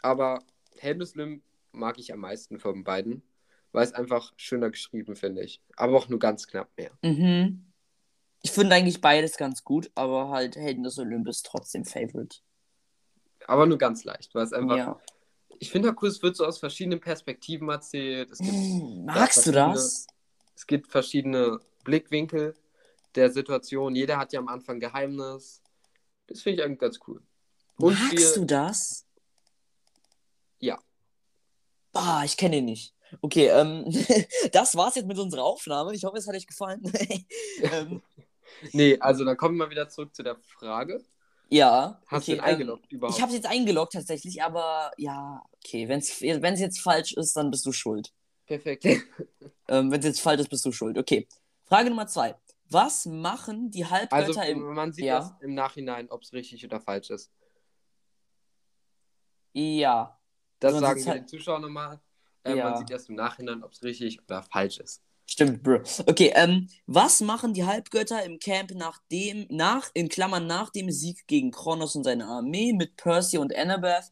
Aber 0.03 0.39
Helmeslim 0.79 1.43
mag 1.73 1.99
ich 1.99 2.13
am 2.13 2.21
meisten 2.21 2.59
von 2.59 2.85
beiden, 2.85 3.23
weil 3.73 3.85
es 3.85 3.93
einfach 3.93 4.33
schöner 4.37 4.71
geschrieben, 4.71 5.17
finde 5.17 5.43
ich. 5.43 5.63
Aber 5.77 5.97
auch 5.97 6.09
nur 6.09 6.19
ganz 6.19 6.47
knapp 6.47 6.69
mehr. 6.77 6.91
Mhm. 7.03 7.67
Ich 8.43 8.51
finde 8.53 8.75
eigentlich 8.75 9.01
beides 9.01 9.37
ganz 9.37 9.65
gut, 9.65 9.91
aber 9.95 10.31
halt 10.31 10.57
Helden 10.57 10.83
des 10.83 10.99
Olympus 10.99 11.43
trotzdem 11.43 11.85
Favorite. 11.85 12.39
Aber 13.47 13.67
nur 13.67 13.79
ganz 13.79 14.05
leicht, 14.05 14.35
weil 14.35 14.45
es 14.45 14.53
einfach. 14.53 14.77
Ja. 14.77 15.01
Ich 15.61 15.71
finde 15.71 15.95
cool, 16.01 16.09
es 16.09 16.23
wird 16.23 16.37
so 16.37 16.45
aus 16.45 16.59
verschiedenen 16.59 17.01
Perspektiven 17.01 17.69
erzählt. 17.69 18.31
Hm, 18.39 19.05
Magst 19.05 19.47
du 19.47 19.53
das? 19.53 20.07
es 20.57 20.67
gibt 20.67 20.91
verschiedene 20.91 21.61
Blickwinkel 21.85 22.55
der 23.15 23.31
Situation. 23.31 23.95
Jeder 23.95 24.17
hat 24.17 24.33
ja 24.33 24.41
am 24.41 24.49
Anfang 24.49 24.81
Geheimnis. 24.81 25.63
Das 26.27 26.43
finde 26.43 26.59
ich 26.59 26.65
eigentlich 26.65 26.81
ganz 26.81 26.99
cool. 27.07 27.23
Und 27.77 27.99
Magst 27.99 28.19
wir, 28.19 28.35
du 28.35 28.45
das? 28.47 29.07
Ja. 30.59 30.79
Ah, 31.93 32.23
ich 32.25 32.37
kenne 32.37 32.59
ihn 32.59 32.65
nicht. 32.65 32.95
Okay, 33.21 33.49
ähm, 33.49 33.85
das 34.53 34.75
war's 34.77 34.97
jetzt 34.97 35.07
mit 35.07 35.19
unserer 35.19 35.45
Aufnahme. 35.45 35.95
Ich 35.95 36.05
hoffe, 36.05 36.19
es 36.19 36.27
hat 36.27 36.35
euch 36.35 36.47
gefallen. 36.47 36.83
ähm, 37.63 38.03
Nee, 38.73 38.99
also 39.01 39.25
dann 39.25 39.37
kommen 39.37 39.57
wir 39.57 39.67
mal 39.67 39.71
wieder 39.71 39.89
zurück 39.89 40.15
zu 40.15 40.23
der 40.23 40.37
Frage. 40.37 41.05
Ja. 41.51 42.01
Hast 42.07 42.23
okay, 42.23 42.33
du 42.33 42.39
ihn 42.39 42.41
eingeloggt 42.45 42.85
ähm, 42.91 42.97
überhaupt? 42.97 43.17
Ich 43.17 43.23
habe 43.23 43.31
es 43.33 43.37
jetzt 43.37 43.47
eingeloggt 43.47 43.93
tatsächlich, 43.93 44.43
aber 44.43 44.93
ja, 44.97 45.43
okay. 45.57 45.89
Wenn 45.89 45.99
es 45.99 46.61
jetzt 46.61 46.81
falsch 46.81 47.13
ist, 47.13 47.37
dann 47.37 47.51
bist 47.51 47.67
du 47.67 47.73
schuld. 47.73 48.13
Perfekt. 48.47 48.85
Ähm, 49.69 49.89
Wenn 49.93 50.01
es 50.01 50.07
jetzt 50.07 50.21
falsch 50.21 50.41
ist, 50.41 50.49
bist 50.49 50.65
du 50.65 50.73
schuld. 50.73 50.99
Okay. 50.99 51.29
Frage 51.65 51.91
Nummer 51.91 52.09
zwei. 52.09 52.35
Was 52.71 53.07
machen 53.07 53.71
die 53.71 53.85
Also 53.85 53.95
Halbgötter 53.95 54.47
im. 54.49 54.75
man 54.75 54.93
sieht 54.93 55.05
ja. 55.05 55.21
das 55.21 55.33
im 55.41 55.55
Nachhinein, 55.55 56.11
ob 56.11 56.23
es 56.23 56.33
richtig 56.33 56.65
oder 56.65 56.81
falsch 56.81 57.11
ist. 57.11 57.31
Ja. 59.53 60.19
Das 60.59 60.75
sagen 60.75 61.01
wir 61.05 61.07
halt- 61.07 61.21
den 61.23 61.29
Zuschauern 61.29 61.63
nochmal. 61.63 62.01
Äh, 62.43 62.57
Ja. 62.57 62.71
Man 62.71 62.79
sieht 62.79 62.91
erst 62.91 63.09
im 63.11 63.15
Nachhinein, 63.15 63.63
ob 63.63 63.73
es 63.73 63.83
richtig 63.85 64.21
oder 64.23 64.43
falsch 64.43 64.79
ist. 64.79 65.03
Stimmt, 65.33 65.63
Bro. 65.63 65.83
Okay, 66.07 66.33
ähm, 66.35 66.69
was 66.87 67.21
machen 67.21 67.55
die 67.55 67.65
Halbgötter 67.65 68.25
im 68.25 68.41
Camp 68.41 68.73
nach 68.75 68.99
dem, 69.13 69.47
nach, 69.49 69.89
in 69.95 70.09
Klammern 70.09 70.49
nach 70.49 70.71
dem 70.71 70.91
Sieg 70.91 71.27
gegen 71.29 71.53
Kronos 71.53 71.95
und 71.95 72.03
seine 72.03 72.27
Armee 72.27 72.73
mit 72.73 72.97
Percy 72.97 73.39
und 73.39 73.55
Annabeth, 73.55 74.11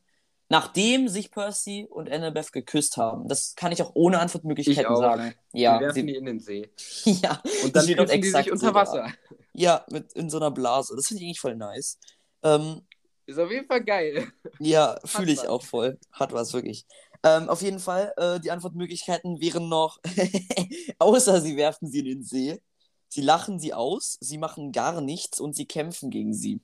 nachdem 0.48 1.08
sich 1.08 1.32
Percy 1.32 1.88
und 1.90 2.08
Annabeth 2.08 2.52
geküsst 2.52 2.96
haben? 2.96 3.26
Das 3.26 3.56
kann 3.56 3.72
ich 3.72 3.82
auch 3.82 3.90
ohne 3.94 4.20
Antwortmöglichkeiten 4.20 4.80
Ich 4.82 4.86
auch. 4.86 5.00
sagen. 5.00 5.34
Ja, 5.52 5.80
werfen 5.80 5.94
sie, 5.94 6.06
die 6.06 6.14
in 6.14 6.24
den 6.26 6.38
See. 6.38 6.70
ja, 7.04 7.42
Und 7.64 7.74
dann 7.74 7.82
steht 7.82 7.98
die 7.98 8.06
sich 8.06 8.14
exakt 8.14 8.50
unter 8.52 8.68
so. 8.68 8.74
Wasser. 8.74 9.12
ja, 9.52 9.84
mit 9.90 10.12
in 10.12 10.30
so 10.30 10.36
einer 10.36 10.52
Blase. 10.52 10.94
Das 10.94 11.08
finde 11.08 11.22
ich 11.24 11.26
eigentlich 11.26 11.40
voll 11.40 11.56
nice. 11.56 11.98
Ähm, 12.44 12.82
Ist 13.26 13.40
auf 13.40 13.50
jeden 13.50 13.66
Fall 13.66 13.82
geil. 13.82 14.28
Ja, 14.60 15.00
fühle 15.04 15.32
ich 15.32 15.40
was. 15.40 15.46
auch 15.48 15.64
voll. 15.64 15.98
Hat 16.12 16.32
was, 16.32 16.52
wirklich. 16.54 16.86
Ähm, 17.24 17.48
auf 17.48 17.62
jeden 17.62 17.80
Fall, 17.80 18.12
äh, 18.16 18.38
die 18.40 18.50
Antwortmöglichkeiten 18.50 19.40
wären 19.40 19.68
noch, 19.68 19.98
außer 20.98 21.40
sie 21.40 21.56
werfen 21.56 21.88
sie 21.88 21.98
in 22.00 22.04
den 22.04 22.22
See, 22.22 22.60
sie 23.08 23.22
lachen 23.22 23.58
sie 23.58 23.74
aus, 23.74 24.18
sie 24.20 24.38
machen 24.38 24.70
gar 24.72 25.00
nichts 25.00 25.40
und 25.40 25.54
sie 25.56 25.66
kämpfen 25.66 26.10
gegen 26.10 26.32
sie. 26.32 26.60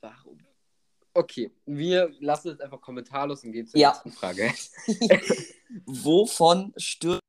Warum? 0.00 0.38
Okay, 1.12 1.50
wir 1.66 2.10
lassen 2.20 2.50
es 2.50 2.60
einfach 2.60 2.80
kommentarlos 2.80 3.42
und 3.42 3.52
gehen 3.52 3.66
zur 3.66 3.80
Ja. 3.80 3.90
nächsten 3.90 4.12
Frage. 4.12 4.52
Wovon 5.86 6.72
stürzt, 6.76 7.20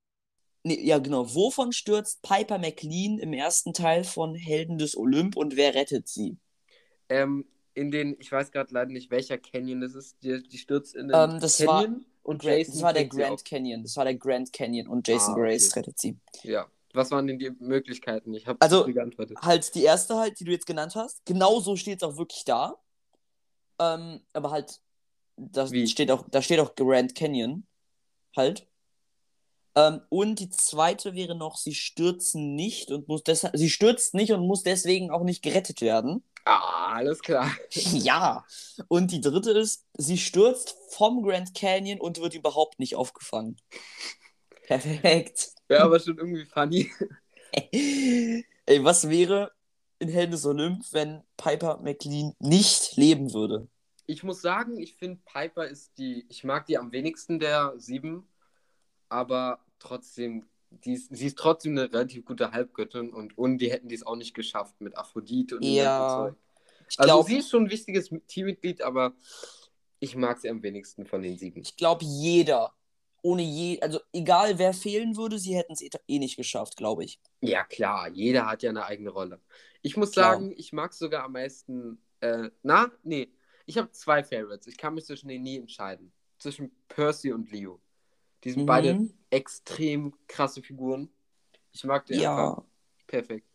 nee, 0.63 0.80
ja 0.86 1.00
genau, 1.00 1.34
wovon 1.34 1.72
stürzt 1.74 2.22
Piper 2.22 2.60
McLean 2.60 3.18
im 3.20 3.34
ersten 3.34 3.74
Teil 3.74 4.03
von 4.03 4.36
Helden 4.36 4.77
des 4.77 4.96
Olymp 4.96 5.36
und 5.36 5.56
wer 5.56 5.74
rettet 5.74 6.08
sie? 6.08 6.38
Ähm, 7.10 7.46
in 7.74 7.89
den, 7.91 8.15
ich 8.20 8.32
weiß 8.32 8.51
gerade 8.51 8.74
leider 8.74 8.91
nicht, 8.91 9.10
welcher 9.12 9.38
Canyon 9.38 9.82
das 9.82 9.96
ist, 9.96 10.18
die, 10.24 10.44
die 10.44 10.58
stürzt 10.58 10.96
in 10.96 11.08
den 11.08 11.32
Ähm, 11.32 11.39
das 11.39 11.60
war- 11.65 11.82
Canyon 11.82 12.06
und 12.23 12.43
Jason 12.43 12.73
das 12.75 12.83
war 12.83 12.93
der 12.93 13.05
Grand 13.05 13.43
Canyon, 13.45 13.83
das 13.83 13.95
war 13.97 14.03
der 14.05 14.15
Grand 14.15 14.53
Canyon 14.53 14.87
und 14.87 15.07
Jason 15.07 15.29
Ah, 15.33 15.37
okay. 15.37 15.41
Grace 15.41 15.75
rettet 15.75 15.99
sie. 15.99 16.17
Ja. 16.43 16.67
Was 16.93 17.09
waren 17.09 17.25
denn 17.25 17.39
die 17.39 17.49
Möglichkeiten? 17.59 18.33
Ich 18.33 18.47
habe 18.47 18.59
Also- 18.61 18.83
geantwortet. 18.85 19.37
halt 19.41 19.73
die 19.75 19.83
erste 19.83 20.17
halt, 20.17 20.39
die 20.39 20.43
du 20.43 20.51
jetzt 20.51 20.65
genannt 20.65 20.95
hast. 20.95 21.25
Genau 21.25 21.59
so 21.61 21.75
steht 21.77 22.01
es 22.01 22.03
auch 22.07 22.17
wirklich 22.17 22.43
da. 22.43 22.75
Ähm, 23.79 24.19
aber 24.33 24.51
halt, 24.51 24.81
da 25.37 25.71
Wie? 25.71 25.87
steht 25.87 26.11
auch, 26.11 26.25
da 26.29 26.41
steht 26.41 26.59
auch 26.59 26.75
Grand 26.75 27.15
Canyon. 27.15 27.65
Halt. 28.35 28.67
Ähm, 29.75 30.01
und 30.09 30.39
die 30.39 30.49
zweite 30.49 31.15
wäre 31.15 31.33
noch, 31.33 31.55
sie 31.55 31.73
stürzen 31.73 32.55
nicht 32.55 32.91
und 32.91 33.07
muss 33.07 33.23
deshalb, 33.23 33.55
sie 33.55 33.69
stürzt 33.69 34.13
nicht 34.13 34.33
und 34.33 34.45
muss 34.45 34.63
deswegen 34.63 35.11
auch 35.11 35.23
nicht 35.23 35.41
gerettet 35.41 35.79
werden. 35.81 36.23
Ah, 36.45 36.93
alles 36.95 37.21
klar. 37.21 37.51
ja. 37.71 38.45
Und 38.88 39.12
die 39.12 39.21
dritte 39.21 39.51
ist, 39.51 39.86
sie 39.98 40.17
stürzt 40.17 40.75
vom 40.89 41.24
Grand 41.24 41.53
Canyon 41.53 42.00
und 42.00 42.19
wird 42.19 42.33
überhaupt 42.33 42.79
nicht 42.79 42.95
aufgefangen. 42.95 43.57
Perfekt. 44.63 45.50
Wäre 45.67 45.83
aber 45.83 46.00
schon 46.00 46.17
irgendwie 46.17 46.45
funny. 46.45 46.91
Ey, 48.65 48.83
was 48.83 49.10
wäre 49.10 49.51
in 50.00 50.10
Helden 50.10 50.31
des 50.31 50.45
Olymp, 50.45 50.86
wenn 50.91 51.24
Piper 51.38 51.79
McLean 51.81 52.33
nicht 52.39 52.95
leben 52.95 53.33
würde? 53.33 53.67
Ich 54.05 54.24
muss 54.24 54.41
sagen, 54.41 54.79
ich 54.79 54.95
finde 54.95 55.21
Piper 55.25 55.65
ist 55.65 55.98
die, 55.98 56.25
ich 56.29 56.43
mag 56.43 56.65
die 56.65 56.77
am 56.77 56.91
wenigsten 56.91 57.39
der 57.39 57.74
sieben, 57.77 58.27
aber 59.10 59.63
trotzdem, 59.79 60.50
die 60.71 60.93
ist, 60.93 61.15
sie 61.15 61.27
ist 61.27 61.37
trotzdem 61.37 61.73
eine 61.73 61.91
relativ 61.91 62.25
gute 62.25 62.51
Halbgöttin 62.51 63.11
und 63.13 63.37
ohne 63.37 63.57
die 63.57 63.71
hätten 63.71 63.89
die 63.89 63.95
es 63.95 64.05
auch 64.05 64.15
nicht 64.15 64.33
geschafft 64.33 64.79
mit 64.81 64.97
Aphrodite 64.97 65.57
und 65.57 65.65
dem 65.65 65.77
Ja, 65.77 66.07
Zeug. 66.07 66.35
Ich 66.89 66.99
Also 66.99 67.01
glaube, 67.01 67.29
sie 67.29 67.37
ist 67.39 67.49
schon 67.49 67.65
ein 67.65 67.71
wichtiges 67.71 68.09
Teammitglied, 68.27 68.81
aber 68.81 69.15
ich 69.99 70.15
mag 70.15 70.39
sie 70.39 70.49
am 70.49 70.63
wenigsten 70.63 71.05
von 71.05 71.21
den 71.21 71.37
sieben. 71.37 71.67
ich 71.67 71.75
glaub, 71.75 72.01
jeder, 72.03 72.73
ohne 73.21 73.41
je, 73.43 73.79
also 73.81 73.99
egal 74.13 74.57
wer 74.59 74.73
fehlen 74.73 75.15
würde, 75.17 75.39
sie 75.39 75.55
hätten 75.55 75.73
es 75.73 75.81
eh, 75.81 75.89
eh 76.07 76.19
nicht 76.19 76.37
geschafft, 76.37 76.77
glaube 76.77 77.03
ich. 77.03 77.19
Ja, 77.43 77.63
klar, 77.63 78.07
jeder 78.09 78.45
hat 78.47 78.61
ja 78.63 78.69
eine 78.69 78.85
eigene 78.85 79.09
Rolle. 79.09 79.41
Ich 79.81 79.97
muss 79.97 80.13
Klar. 80.13 80.13
sagen, 80.13 80.53
ich 80.57 80.73
mag 80.73 80.93
sogar 80.93 81.23
am 81.23 81.31
meisten. 81.33 81.99
Äh, 82.19 82.49
na, 82.61 82.91
nee, 83.03 83.33
ich 83.65 83.77
habe 83.77 83.91
zwei 83.91 84.23
Favorites. 84.23 84.67
Ich 84.67 84.77
kann 84.77 84.93
mich 84.93 85.05
zwischen 85.05 85.27
denen 85.27 85.43
nie 85.43 85.57
entscheiden. 85.57 86.13
Zwischen 86.37 86.71
Percy 86.87 87.31
und 87.33 87.49
Leo. 87.51 87.81
Die 88.43 88.51
sind 88.51 88.65
beide 88.65 88.95
Mhm. 88.95 89.13
extrem 89.29 90.13
krasse 90.27 90.62
Figuren. 90.62 91.10
Ich 91.71 91.83
mag 91.83 92.05
die 92.05 92.15
einfach. 92.15 92.57
Ja. 92.57 92.65
Perfekt. 93.07 93.48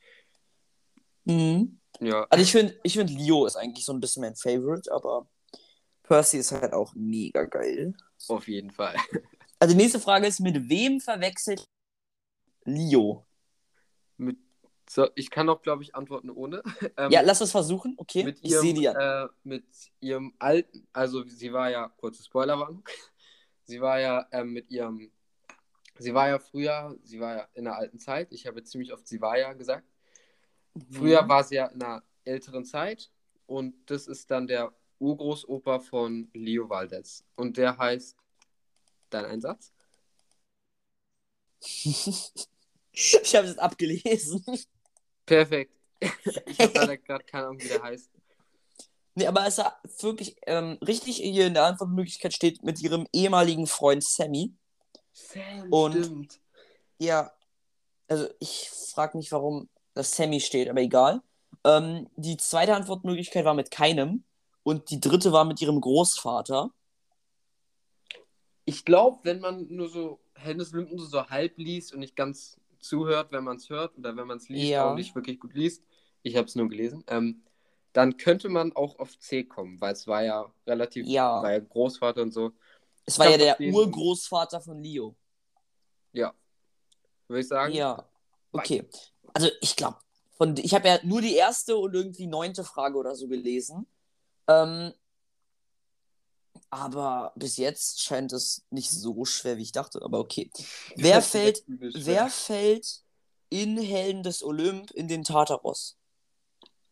Mhm. 1.25 1.78
Ja. 2.00 2.26
Also 2.31 2.43
ich 2.43 2.52
finde, 2.52 2.78
ich 2.83 2.95
find, 2.95 3.11
Leo 3.11 3.47
ist 3.47 3.57
eigentlich 3.57 3.85
so 3.85 3.93
ein 3.93 4.00
bisschen 4.00 4.23
mein 4.23 4.37
Favorite, 4.37 4.93
aber 4.93 5.28
Percy 6.02 6.38
ist 6.38 6.52
halt 6.52 6.73
auch 6.73 6.95
mega 6.95 7.45
geil. 7.45 7.95
Auf 8.28 8.49
jeden 8.49 8.71
Fall. 8.71 8.95
Also 9.59 9.75
die 9.75 9.81
nächste 9.81 10.00
Frage 10.00 10.26
ist, 10.26 10.38
mit 10.40 10.69
wem 10.69 11.00
verwechselt 11.00 11.66
Leo? 12.66 13.25
Mit, 14.19 14.37
so, 14.87 15.09
ich 15.14 15.31
kann 15.31 15.49
auch, 15.49 15.62
glaube 15.62 15.83
ich, 15.83 15.95
antworten 15.95 16.28
ohne. 16.28 16.62
Ähm, 16.99 17.11
ja, 17.11 17.23
lass 17.23 17.40
es 17.40 17.52
versuchen, 17.52 17.95
okay? 17.97 18.25
mit 18.25 18.38
ich 18.43 18.50
sehe 18.50 18.64
ihrem, 18.64 18.75
die 18.75 18.83
ja. 18.83 19.25
äh, 19.25 19.28
mit 19.45 19.64
ihrem 20.00 20.35
alten, 20.38 20.87
also 20.93 21.26
sie 21.26 21.55
war 21.55 21.71
ja, 21.71 21.88
kurze 21.88 22.23
Spoilerwarnung, 22.23 22.87
sie 23.66 23.80
war 23.80 24.00
ja 24.00 24.26
ähm, 24.32 24.52
mit 24.52 24.70
ihrem, 24.70 25.12
sie 25.99 26.14
war 26.14 26.28
ja 26.28 26.38
früher, 26.38 26.96
sie 27.04 27.20
war 27.20 27.37
ja 27.37 27.49
in 27.54 27.64
der 27.64 27.76
alten 27.76 27.99
Zeit, 27.99 28.32
ich 28.32 28.46
habe 28.46 28.62
ziemlich 28.64 28.92
oft 28.92 29.06
sie 29.06 29.20
war 29.20 29.38
ja 29.38 29.52
gesagt, 29.54 29.87
früher 30.90 31.23
Mhm. 31.25 31.28
war 31.28 31.44
sie 31.44 31.56
ja 31.56 31.66
in 31.66 31.82
einer 31.82 32.02
älteren 32.25 32.64
Zeit 32.64 33.11
und 33.46 33.75
das 33.90 34.06
ist 34.08 34.30
dann 34.30 34.46
der 34.46 34.75
Urgroßoper 34.99 35.80
von 35.80 36.30
Leo 36.35 36.68
Valdez 36.68 37.25
und 37.37 37.56
der 37.58 37.76
heißt, 37.78 38.16
dein 39.11 39.25
Einsatz? 39.26 39.73
ich 42.92 43.37
habe 43.37 43.49
es 43.49 43.58
abgelesen. 43.58 44.44
Perfekt. 45.26 45.73
Ich 46.46 46.61
habe 46.61 46.73
leider 46.75 46.96
gerade 46.99 47.25
keine 47.25 47.46
Ahnung, 47.49 47.62
wie 47.62 47.68
der 47.68 47.82
heißt. 47.82 48.11
Nee, 49.18 49.26
aber 49.26 49.46
es 49.46 49.56
war 49.58 49.80
wirklich 50.00 50.37
ähm, 50.46 50.78
richtig 50.87 51.16
hier 51.16 51.46
in 51.46 51.54
der 51.54 51.64
Antwortmöglichkeit 51.64 52.35
steht 52.35 52.62
mit 52.62 52.82
ihrem 52.82 53.06
ehemaligen 53.14 53.66
Freund 53.66 54.04
Sammy. 54.04 54.52
Sam, 55.12 55.73
Und- 55.73 55.92
stimmt. 56.04 56.40
Ja, 56.99 57.32
also 58.08 58.28
ich 58.40 58.70
frage 58.70 59.16
mich, 59.16 59.32
warum 59.32 59.68
das 59.94 60.14
Sammy 60.14 60.40
steht, 60.40 60.68
aber 60.68 60.80
egal. 60.82 61.23
Ähm, 61.64 62.08
die 62.16 62.37
zweite 62.37 62.75
Antwortmöglichkeit 62.75 63.44
war 63.46 63.54
mit 63.54 63.70
keinem 63.70 64.23
und 64.62 64.90
die 64.90 65.00
dritte 65.00 65.32
war 65.32 65.44
mit 65.46 65.61
ihrem 65.62 65.80
Großvater. 65.80 66.70
Ich 68.66 68.85
glaube, 68.85 69.20
wenn 69.23 69.40
man 69.40 69.66
nur 69.68 69.88
so 69.88 70.20
Hennes 70.35 70.73
Lümpen 70.73 70.99
so 70.99 71.25
halb 71.26 71.56
liest 71.56 71.94
und 71.94 72.00
nicht 72.00 72.16
ganz 72.16 72.61
zuhört, 72.80 73.32
wenn 73.32 73.44
man 73.44 73.56
es 73.56 73.70
hört 73.70 73.96
oder 73.96 74.14
wenn 74.16 74.26
man 74.26 74.37
es 74.38 74.49
liest, 74.50 74.68
Ja. 74.70 74.90
auch 74.90 74.94
nicht 74.94 75.14
wirklich 75.14 75.40
gut 75.40 75.54
liest, 75.54 75.82
ich 76.23 76.37
habe 76.37 76.46
es 76.46 76.54
nur 76.54 76.68
gelesen, 76.68 77.02
ähm, 77.06 77.42
dann 77.97 78.19
könnte 78.19 78.50
man 78.50 78.75
auch 78.75 78.99
auf 78.99 79.19
C 79.19 79.45
kommen, 79.45 79.81
weil 79.81 79.95
es 79.95 80.07
war 80.07 80.23
ja 80.23 80.53
relativ, 80.67 81.07
Ja. 81.07 81.43
war 81.43 81.53
ja 81.53 81.61
Großvater 81.61 82.21
und 82.21 82.31
so. 82.31 82.53
Es 83.07 83.19
war 83.19 83.31
kann 83.31 83.41
ja 83.41 83.55
der. 83.57 83.73
Urgroßvater 83.73 84.61
von 84.61 84.83
Leo. 84.83 85.17
Ja, 86.12 86.35
würde 87.26 87.41
ich 87.41 87.49
sagen. 87.49 87.73
Ja, 87.73 88.07
okay. 88.53 88.87
Also 89.33 89.49
ich 89.62 89.76
glaube, 89.76 89.97
Von, 90.37 90.55
ich 90.59 90.75
habe 90.75 90.88
ja 90.88 90.99
nur 91.05 91.23
die 91.23 91.37
erste 91.37 91.79
und 91.79 91.95
irgendwie 91.95 92.26
neunte 92.26 92.65
Frage 92.65 92.99
oder 92.99 93.15
so 93.17 93.29
gelesen. 93.29 93.87
Ähm, 94.47 94.93
aber 96.69 97.33
bis 97.35 97.57
jetzt 97.57 98.03
scheint 98.03 98.35
es 98.35 98.67
nicht 98.69 98.91
so 98.91 99.25
schwer, 99.25 99.57
wie 99.57 99.62
ich 99.62 99.73
dachte. 99.73 100.03
Aber 100.03 100.19
okay. 100.19 100.50
Wer 100.97 101.23
fällt, 101.23 101.65
wer 101.67 102.29
fällt 102.29 103.03
in 103.49 103.79
Helden 103.79 104.23
des 104.23 104.43
Olymp 104.43 104.91
in 104.91 105.09
den 105.09 105.25
Tartaros? 105.25 105.97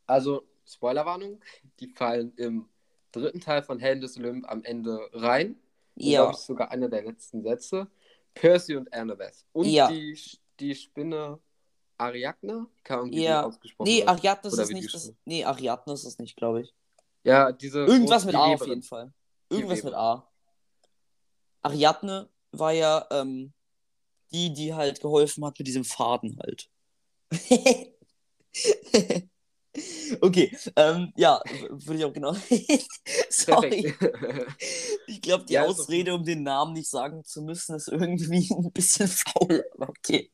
Also, 0.06 0.46
Spoilerwarnung, 0.74 1.40
die 1.80 1.88
fallen 1.88 2.32
im 2.36 2.68
dritten 3.12 3.40
Teil 3.40 3.62
von 3.62 3.78
Helden 3.78 4.00
des 4.02 4.16
Olymp 4.18 4.48
am 4.48 4.62
Ende 4.64 4.98
rein. 5.12 5.56
Ja. 5.96 6.22
Glaube 6.22 6.34
ich 6.36 6.44
sogar 6.44 6.70
einer 6.70 6.88
der 6.88 7.02
letzten 7.04 7.42
Sätze. 7.42 7.88
Percy 8.34 8.74
und 8.76 8.92
Annabeth. 8.92 9.44
Und 9.52 9.66
Ja. 9.66 9.88
die, 9.88 10.18
die 10.58 10.74
Spinne 10.74 11.38
Ariadne? 11.96 12.66
Kann 12.82 12.98
irgendwie 13.06 13.22
Ja. 13.24 13.44
ausgesprochen 13.46 13.88
Nee. 13.88 14.04
Ariadne 14.04 14.48
ist 14.50 14.58
es 14.58 14.70
nicht. 14.70 14.90
Spinne. 14.90 15.16
nee, 15.24 15.44
Ariadne 15.44 15.92
ist 15.92 16.04
es 16.04 16.18
nicht, 16.18 16.36
glaube 16.36 16.62
ich. 16.62 16.74
Ja, 17.22 17.52
diese. 17.52 17.84
Irgendwas 17.84 18.24
mit 18.24 18.34
A 18.34 18.44
auf 18.46 18.54
Weberin. 18.60 18.68
jeden 18.70 18.82
Fall. 18.82 19.12
Irgendwas 19.48 19.82
mit 19.84 19.94
A. 19.94 20.28
Ariadne 21.62 22.28
war 22.50 22.72
ja 22.72 23.06
ähm, 23.12 23.52
die, 24.32 24.52
die 24.52 24.74
halt 24.74 25.00
geholfen 25.00 25.44
hat 25.44 25.56
mit 25.58 25.68
diesem 25.68 25.84
Faden 25.84 26.36
halt. 26.42 26.68
okay, 30.20 30.56
ähm, 30.76 31.12
ja, 31.16 31.40
würde 31.70 31.98
ich 31.98 32.04
auch 32.04 32.12
genau. 32.12 32.34
Sorry. 33.28 33.94
Ich 35.06 35.20
glaube, 35.22 35.44
die 35.46 35.58
Ja, 35.58 35.60
Ausrede, 35.60 36.14
um 36.14 36.24
den 36.24 36.42
Namen 36.42 36.72
nicht 36.74 36.88
sagen 36.88 37.24
zu 37.24 37.42
müssen, 37.42 37.74
ist 37.76 37.88
irgendwie 37.88 38.48
ein 38.54 38.72
bisschen 38.72 39.08
faul, 39.08 39.64
aber 39.74 39.88
okay. 39.88 40.30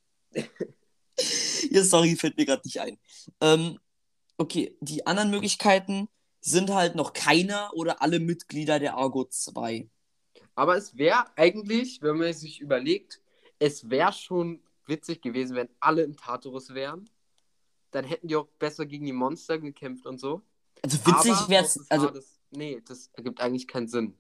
ja, 1.70 1.82
sorry, 1.84 2.16
fällt 2.16 2.36
mir 2.36 2.46
gerade 2.46 2.62
nicht 2.64 2.80
ein. 2.80 2.98
Ähm, 3.40 3.78
okay, 4.38 4.76
die 4.80 5.06
anderen 5.06 5.30
Möglichkeiten 5.30 6.08
sind 6.40 6.70
halt 6.70 6.94
noch 6.96 7.12
keiner 7.12 7.70
oder 7.74 8.02
alle 8.02 8.20
Mitglieder 8.20 8.78
der 8.78 8.96
Argo 8.96 9.24
2. 9.26 9.88
Aber 10.54 10.76
es 10.76 10.96
wäre 10.96 11.24
eigentlich, 11.36 12.02
wenn 12.02 12.18
man 12.18 12.32
sich 12.32 12.60
überlegt, 12.60 13.20
es 13.58 13.90
wäre 13.90 14.12
schon 14.12 14.62
witzig 14.86 15.22
gewesen, 15.22 15.56
wenn 15.56 15.68
alle 15.80 16.02
im 16.02 16.16
Tartarus 16.16 16.74
wären. 16.74 17.08
Dann 17.90 18.04
hätten 18.04 18.28
die 18.28 18.36
auch 18.36 18.46
besser 18.58 18.86
gegen 18.86 19.04
die 19.06 19.12
Monster 19.12 19.58
gekämpft 19.58 20.06
und 20.06 20.18
so. 20.18 20.42
Also 20.82 20.98
witzig 21.06 21.48
wäre 21.48 21.64
es. 21.64 21.90
Also, 21.90 22.08
das, 22.10 22.40
nee, 22.50 22.80
das 22.86 23.08
ergibt 23.14 23.40
eigentlich 23.40 23.66
keinen 23.68 23.88
Sinn. 23.88 24.16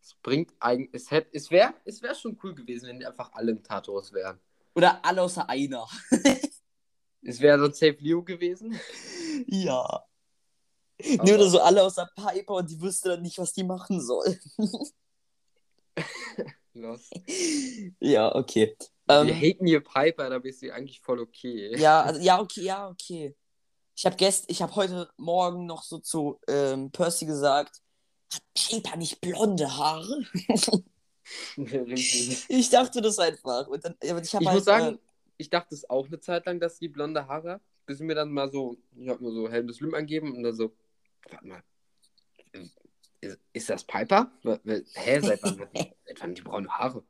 Es 0.00 0.14
bringt 0.22 0.54
eigentlich, 0.60 0.90
es 0.94 1.10
es 1.32 1.50
wäre, 1.50 1.74
es 1.84 2.00
wäre 2.02 2.14
schon 2.14 2.38
cool 2.42 2.54
gewesen, 2.54 2.88
wenn 2.88 2.98
die 3.00 3.06
einfach 3.06 3.32
alle 3.32 3.50
im 3.52 3.62
Tartarus 3.62 4.12
wären. 4.12 4.38
oder 4.74 5.04
alle 5.04 5.22
außer 5.22 5.48
einer. 5.48 5.86
Es 7.20 7.40
wäre 7.40 7.58
sonst 7.58 7.80
Safe 7.80 7.96
Leo 7.98 8.22
gewesen. 8.22 8.78
ja. 9.48 10.04
Nee, 11.00 11.18
Aber- 11.18 11.34
oder 11.34 11.48
so 11.50 11.60
alle 11.60 11.82
außer 11.82 12.08
Piper 12.14 12.54
und 12.54 12.70
die 12.70 12.80
wüsste 12.80 13.10
dann 13.10 13.22
nicht, 13.22 13.38
was 13.38 13.52
die 13.52 13.64
machen 13.64 14.00
soll. 14.00 14.38
Los. 16.74 17.10
ja, 18.00 18.34
okay. 18.34 18.76
Wir 19.08 19.34
Ähm, 19.34 19.40
haten 19.40 19.66
hier 19.66 19.80
Piper, 19.80 20.28
da 20.28 20.38
bist 20.38 20.62
du 20.62 20.72
eigentlich 20.72 21.00
voll 21.00 21.20
okay. 21.20 21.76
Ja, 21.78 22.02
also, 22.04 22.20
ja, 22.20 22.40
okay, 22.40 22.62
ja, 22.62 22.88
okay. 22.88 23.36
Ich 23.96 24.06
habe 24.06 24.16
gest, 24.16 24.44
ich 24.48 24.62
habe 24.62 24.74
heute 24.76 25.10
Morgen 25.16 25.66
noch 25.66 25.82
so 25.82 25.98
zu 25.98 26.38
ähm, 26.46 26.90
Percy 26.92 27.26
gesagt, 27.26 27.82
hat 28.32 28.42
Piper 28.54 28.96
nicht 28.96 29.20
blonde 29.20 29.76
Haare? 29.76 30.24
Ich 31.54 32.70
dachte 32.70 33.02
das 33.02 33.18
einfach. 33.18 33.66
Und 33.66 33.84
dann, 33.84 33.94
ich 34.00 34.08
Ich 34.10 34.34
halt, 34.34 34.54
muss 34.54 34.62
äh, 34.62 34.64
sagen, 34.64 34.98
ich 35.36 35.50
dachte 35.50 35.74
es 35.74 35.88
auch 35.90 36.06
eine 36.06 36.20
Zeit 36.20 36.46
lang, 36.46 36.58
dass 36.58 36.78
die 36.78 36.88
blonde 36.88 37.26
Haare 37.26 37.52
hat, 37.52 37.62
bis 37.84 38.00
mir 38.00 38.14
dann 38.14 38.32
mal 38.32 38.50
so, 38.50 38.78
ich 38.96 39.08
habe 39.10 39.22
nur 39.22 39.32
so 39.32 39.48
Helm 39.50 39.66
des 39.66 39.80
Lüm 39.80 39.94
angeben 39.94 40.34
und 40.34 40.42
dann 40.42 40.54
so, 40.54 40.74
warte 41.28 41.46
mal, 41.46 41.62
ist, 43.20 43.38
ist 43.52 43.68
das 43.68 43.84
Piper? 43.84 44.30
Hä, 44.94 45.20
seit 45.20 45.42
wann, 45.42 45.68
seit 46.06 46.20
wann 46.20 46.34
die 46.34 46.40
braune 46.40 46.68
Haare? 46.70 47.04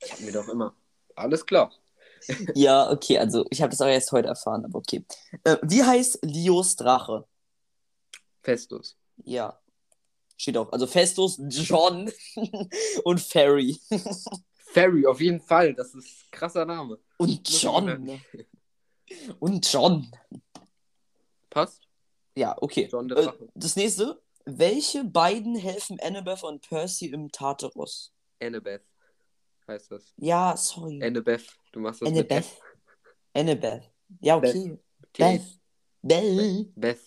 Ich 0.00 0.12
habe 0.12 0.22
mir 0.22 0.32
doch 0.32 0.48
immer, 0.48 0.76
alles 1.16 1.44
klar. 1.46 1.72
ja, 2.54 2.90
okay, 2.90 3.18
also 3.18 3.44
ich 3.50 3.60
habe 3.60 3.70
das 3.70 3.80
auch 3.80 3.86
erst 3.86 4.12
heute 4.12 4.28
erfahren, 4.28 4.64
aber 4.64 4.78
okay. 4.78 5.04
Äh, 5.44 5.56
wie 5.62 5.82
heißt 5.82 6.20
Lios 6.22 6.76
Drache? 6.76 7.26
Festus. 8.42 8.96
Ja. 9.24 9.58
Steht 10.36 10.56
auch. 10.56 10.72
Also 10.72 10.86
Festus, 10.86 11.38
John 11.48 12.10
und 13.04 13.20
Ferry. 13.20 13.78
Ferry, 14.72 15.06
auf 15.06 15.20
jeden 15.20 15.40
Fall, 15.40 15.74
das 15.74 15.94
ist 15.94 16.06
ein 16.24 16.30
krasser 16.30 16.64
Name. 16.64 16.98
Und 17.18 17.48
John. 17.62 18.20
Und 19.38 19.70
John. 19.70 20.10
Passt? 21.50 21.82
Ja, 22.34 22.56
okay. 22.60 22.88
John 22.90 23.06
der 23.06 23.18
Äh, 23.18 23.22
Drache. 23.24 23.48
das 23.54 23.76
nächste. 23.76 24.20
Welche 24.46 25.04
beiden 25.04 25.54
helfen 25.56 26.00
Annabeth 26.00 26.42
und 26.42 26.66
Percy 26.68 27.06
im 27.06 27.30
Tartarus? 27.30 28.12
Annabeth 28.42 28.82
heißt 29.68 29.90
das. 29.90 30.12
Ja, 30.16 30.56
sorry. 30.56 31.02
Annabeth, 31.02 31.46
du 31.72 31.80
machst 31.80 32.02
das 32.02 32.10
mit 32.10 32.30
Annabeth. 32.30 32.60
Annabeth. 33.34 33.90
Ja, 34.20 34.36
okay. 34.36 34.78
Beth. 35.16 35.42
Beth. 36.02 36.74
Beth. 36.74 37.00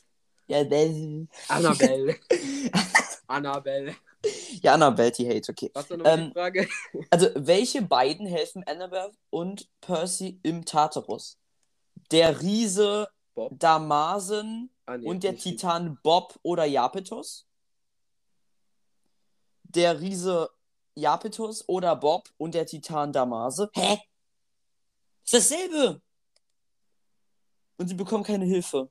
Ja, 0.47 0.63
Beth. 0.63 1.27
Annabelle. 1.47 2.15
Annabelle. 3.27 3.95
Ja, 4.61 4.73
Annabeth, 4.73 5.17
die 5.19 5.27
hate, 5.29 5.51
okay. 5.51 5.69
Was 5.73 5.89
war 5.89 5.97
nochmal 5.97 6.19
Ähm, 6.19 6.27
die 6.27 6.33
Frage? 6.33 6.69
Also, 7.11 7.29
welche 7.35 7.81
beiden 7.81 8.25
helfen 8.25 8.63
Annabeth 8.63 9.15
und 9.29 9.69
Percy 9.81 10.39
im 10.43 10.65
Tartarus? 10.65 11.37
Der 12.11 12.41
Riese 12.41 13.07
Bob. 13.35 13.51
Damasen 13.59 14.71
Ah, 14.85 14.97
nee, 14.97 15.05
und 15.05 15.23
der 15.23 15.35
Titan 15.37 15.99
Bob 16.01 16.39
oder 16.43 16.63
Japetus? 16.65 17.45
Der 19.63 19.99
Riese 19.99 20.49
Japetus 20.97 21.67
oder 21.67 21.95
Bob 21.95 22.29
und 22.37 22.55
der 22.55 22.65
Titan 22.65 23.13
Damase? 23.13 23.69
Hä? 23.73 23.99
Ist 25.23 25.33
dasselbe! 25.33 26.01
Und 27.77 27.87
sie 27.87 27.95
bekommen 27.95 28.23
keine 28.23 28.45
Hilfe. 28.45 28.89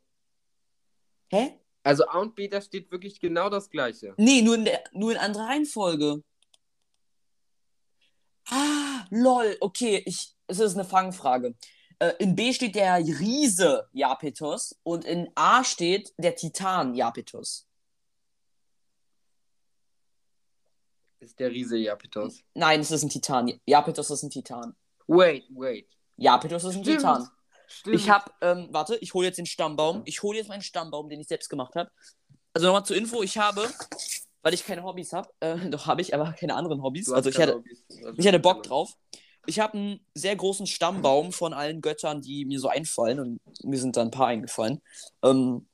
Hä? 1.31 1.59
Also 1.83 2.07
A 2.07 2.19
und 2.19 2.35
B, 2.35 2.49
da 2.49 2.61
steht 2.61 2.91
wirklich 2.91 3.21
genau 3.21 3.49
das 3.49 3.71
gleiche. 3.71 4.15
Nee, 4.17 4.43
nur 4.43 4.55
in, 4.57 4.65
der, 4.65 4.85
nur 4.93 5.13
in 5.13 5.19
anderer 5.19 5.47
Reihenfolge. 5.47 6.23
Ah, 8.49 9.05
lol. 9.11 9.57
Okay, 9.61 10.03
ich, 10.05 10.35
es 10.47 10.61
ist 10.61 10.75
eine 10.75 10.85
Fangfrage. 10.85 11.55
Äh, 11.99 12.13
in 12.19 12.37
B 12.37 12.53
steht 12.53 12.75
der 12.75 12.97
Riese 12.97 13.89
Japetus 13.93 14.79
und 14.83 15.05
in 15.05 15.31
A 15.35 15.65
steht 15.65 16.13
der 16.19 16.37
Titan 16.37 16.95
Japetus. 16.95 17.67
Ist 21.21 21.39
der 21.41 21.51
Riese 21.51 21.79
Japitos. 21.79 22.43
Nein, 22.55 22.81
es 22.81 22.91
ist 22.91 23.03
ein 23.03 23.09
Titan. 23.09 23.53
Japetus 23.67 24.11
ist 24.11 24.23
ein 24.23 24.31
Titan. 24.31 24.77
Wait, 25.07 25.45
wait. 25.51 25.89
Japetus 26.17 26.65
ist 26.65 26.77
ein 26.77 26.85
Stimmt. 26.85 26.99
Titan. 26.99 27.29
Stimmt. 27.69 27.97
Ich 27.97 28.11
habe, 28.11 28.31
ähm, 28.43 28.69
warte, 28.71 28.97
ich 28.97 29.15
hole 29.15 29.27
jetzt 29.27 29.39
den 29.39 29.47
Stammbaum. 29.47 30.03
Ich 30.05 30.23
hole 30.23 30.39
jetzt 30.39 30.49
meinen 30.49 30.63
Stammbaum, 30.63 31.09
den 31.09 31.21
ich 31.21 31.29
selbst 31.29 31.49
gemacht 31.49 31.75
habe. 31.75 31.91
Also 32.55 32.67
nochmal 32.67 32.85
zur 32.85 32.97
Info, 32.97 33.23
ich 33.23 33.39
habe, 33.39 33.69
weil 34.43 34.55
ich 34.55 34.65
keine 34.65 34.83
Hobbys 34.83 35.13
habe, 35.13 35.29
äh, 35.41 35.57
doch 35.71 35.87
habe 35.87 36.01
ich, 36.01 36.15
aber 36.15 36.33
keine 36.33 36.55
anderen 36.55 36.83
Hobbys. 36.83 37.11
Also 37.11 37.31
ich 37.31 37.39
hatte, 37.39 37.57
Hobbys. 37.57 37.85
Also 38.05 38.19
Ich 38.19 38.27
hatte 38.27 38.39
Bock 38.39 38.63
drauf. 38.63 38.93
Ich 39.47 39.61
habe 39.61 39.75
einen 39.75 40.01
sehr 40.15 40.35
großen 40.35 40.67
Stammbaum 40.67 41.33
von 41.33 41.53
allen 41.53 41.81
Göttern, 41.81 42.21
die 42.21 42.45
mir 42.45 42.59
so 42.59 42.69
einfallen. 42.69 43.21
Und 43.21 43.41
mir 43.65 43.79
sind 43.79 43.97
da 43.97 44.03
ein 44.03 44.11
paar 44.11 44.27
eingefallen. 44.27 44.83
Ähm, 45.23 45.69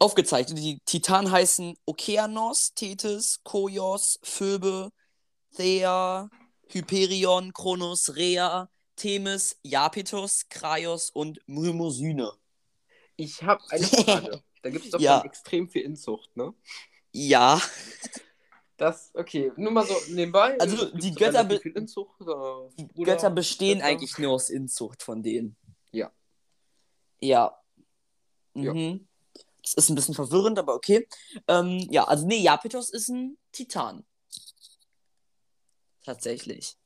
aufgezeichnet. 0.00 0.58
Die 0.58 0.78
Titanen 0.84 1.30
heißen 1.30 1.76
Okeanos, 1.86 2.72
Tethys, 2.74 3.40
Koios, 3.44 4.18
Phoebe, 4.22 4.90
Thea, 5.56 6.28
Hyperion, 6.68 7.52
Kronos, 7.52 8.16
Rhea, 8.16 8.68
Themis, 8.96 9.58
Japetus, 9.62 10.48
Kraios 10.48 11.10
und 11.10 11.40
Myrmosyne. 11.46 12.32
Ich 13.16 13.42
habe 13.42 13.62
eine 13.70 13.86
Frage. 13.86 14.42
Da 14.62 14.70
gibt 14.70 14.84
es 14.86 14.90
doch 14.92 15.00
Ja. 15.00 15.22
extrem 15.22 15.68
viel 15.68 15.82
Inzucht, 15.82 16.36
ne? 16.36 16.54
Ja, 17.12 17.60
Das, 18.76 19.12
okay, 19.14 19.52
nur 19.56 19.70
mal 19.70 19.86
so 19.86 19.94
nebenbei. 20.08 20.58
Also, 20.58 20.90
die 20.96 21.12
Götter 21.14 21.44
be- 21.44 21.56
Inzucht, 21.56 22.18
die 22.76 23.04
Götter 23.04 23.30
bestehen 23.30 23.78
Schwester? 23.78 23.86
eigentlich 23.88 24.18
nur 24.18 24.32
aus 24.32 24.50
Inzucht 24.50 25.02
von 25.04 25.22
denen. 25.22 25.56
Ja. 25.92 26.10
Ja. 27.20 27.56
Ja. 28.54 28.72
Das 29.64 29.74
ist 29.74 29.88
ein 29.88 29.94
bisschen 29.94 30.14
verwirrend, 30.14 30.58
aber 30.58 30.74
okay. 30.74 31.08
Ähm, 31.48 31.86
ja, 31.90 32.04
also 32.04 32.26
nee, 32.26 32.38
Japetos 32.38 32.90
ist 32.90 33.08
ein 33.08 33.38
Titan. 33.50 34.04
Tatsächlich. 36.04 36.76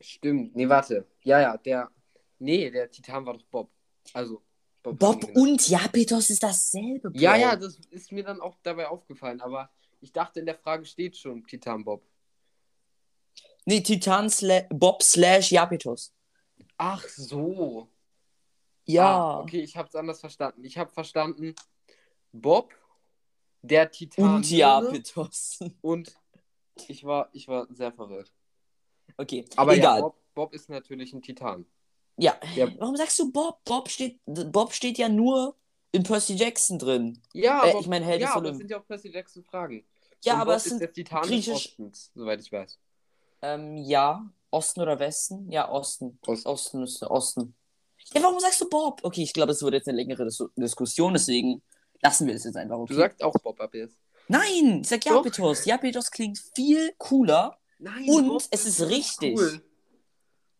Stimmt. 0.00 0.54
Nee, 0.54 0.68
warte. 0.68 1.06
Ja, 1.22 1.40
ja, 1.40 1.56
der. 1.56 1.90
Nee, 2.38 2.70
der 2.70 2.90
Titan 2.90 3.24
war 3.24 3.32
doch 3.34 3.44
Bob. 3.44 3.70
Also, 4.12 4.42
Bob. 4.82 4.98
Bob 4.98 5.24
und 5.34 5.66
Japetos 5.68 6.30
ist 6.30 6.42
dasselbe. 6.42 7.10
Bro. 7.10 7.18
Ja, 7.18 7.36
ja, 7.36 7.56
das 7.56 7.80
ist 7.90 8.12
mir 8.12 8.22
dann 8.22 8.40
auch 8.40 8.56
dabei 8.62 8.88
aufgefallen, 8.88 9.40
aber 9.40 9.70
ich 10.00 10.12
dachte, 10.12 10.40
in 10.40 10.46
der 10.46 10.54
Frage 10.54 10.84
steht 10.84 11.16
schon 11.16 11.44
Titan 11.46 11.82
Bob. 11.82 12.06
Nee, 13.64 13.80
Titan 13.80 14.30
sla 14.30 14.62
Bob 14.70 15.02
slash 15.02 15.50
Japetos. 15.50 16.14
Ach 16.76 17.06
so. 17.08 17.88
Ja. 18.84 19.16
Ah, 19.16 19.40
okay, 19.40 19.60
ich 19.60 19.76
habe 19.76 19.88
es 19.88 19.94
anders 19.94 20.20
verstanden. 20.20 20.64
Ich 20.64 20.78
habe 20.78 20.90
verstanden, 20.90 21.54
Bob, 22.32 22.74
der 23.62 23.90
Titan. 23.90 24.36
Und 24.36 24.50
Japetos. 24.50 25.58
Und 25.80 26.14
ich 26.86 27.04
war, 27.04 27.28
ich 27.32 27.48
war 27.48 27.66
sehr 27.70 27.92
verwirrt. 27.92 28.32
Okay, 29.16 29.44
Aber 29.56 29.74
egal. 29.76 29.96
ja, 29.96 30.02
Bob, 30.02 30.16
Bob 30.34 30.54
ist 30.54 30.68
natürlich 30.68 31.12
ein 31.12 31.22
Titan. 31.22 31.66
Ja. 32.16 32.38
Ja. 32.54 32.68
Warum 32.78 32.96
sagst 32.96 33.18
du 33.18 33.30
Bob? 33.32 33.60
Bob 33.64 33.88
steht, 33.88 34.20
Bob 34.26 34.72
steht 34.72 34.98
ja 34.98 35.08
nur 35.08 35.56
in 35.92 36.02
Percy 36.02 36.34
Jackson 36.34 36.78
drin. 36.78 37.20
Ja, 37.32 37.64
Äh, 37.64 37.70
aber, 37.70 37.80
ich 37.80 37.86
meine, 37.86 38.04
Held 38.04 38.20
ja, 38.20 38.34
aber 38.34 38.48
das 38.50 38.58
sind 38.58 38.70
ja 38.70 38.78
auch 38.80 38.86
Percy 38.86 39.08
Jackson 39.10 39.42
Fragen. 39.44 39.84
Ja, 40.24 40.34
Und 40.34 40.40
aber 40.40 40.50
Bob 40.52 40.56
es 40.58 40.66
ist 40.66 40.78
sind 40.78 40.94
Titan 40.94 41.22
griechisch- 41.22 41.54
Ostens, 41.54 42.10
soweit 42.14 42.40
ich 42.40 42.52
weiß. 42.52 42.78
Ähm, 43.42 43.76
ja. 43.78 44.28
Osten 44.50 44.80
oder 44.80 44.98
Westen? 44.98 45.50
Ja, 45.50 45.70
Osten. 45.70 46.18
Ost. 46.26 46.46
Osten 46.46 46.80
müsste 46.80 47.10
Osten. 47.10 47.54
Ja, 48.14 48.22
warum 48.22 48.40
sagst 48.40 48.60
du 48.60 48.68
Bob? 48.68 49.00
Okay, 49.04 49.22
ich 49.22 49.32
glaube, 49.32 49.52
es 49.52 49.62
wird 49.62 49.74
jetzt 49.74 49.88
eine 49.88 49.98
längere 49.98 50.24
Dis 50.24 50.42
Diskussion, 50.56 51.12
deswegen 51.12 51.62
lassen 52.02 52.26
wir 52.26 52.34
es 52.34 52.44
jetzt 52.44 52.56
einfach. 52.56 52.76
Okay? 52.78 52.94
Du 52.94 53.00
sagst 53.00 53.22
auch 53.22 53.34
Bob 53.42 53.60
ab 53.60 53.74
jetzt. 53.74 53.98
Nein, 54.28 54.80
ich 54.82 54.88
sag 54.88 55.00
Doch. 55.02 55.16
Japetos. 55.24 55.64
Japetos 55.64 56.10
klingt 56.10 56.38
viel 56.54 56.92
cooler. 56.98 57.58
Nein, 57.78 58.08
Und 58.08 58.28
Bob 58.28 58.42
es 58.50 58.66
ist 58.66 58.80
richtig. 58.88 59.38
Cool. 59.38 59.62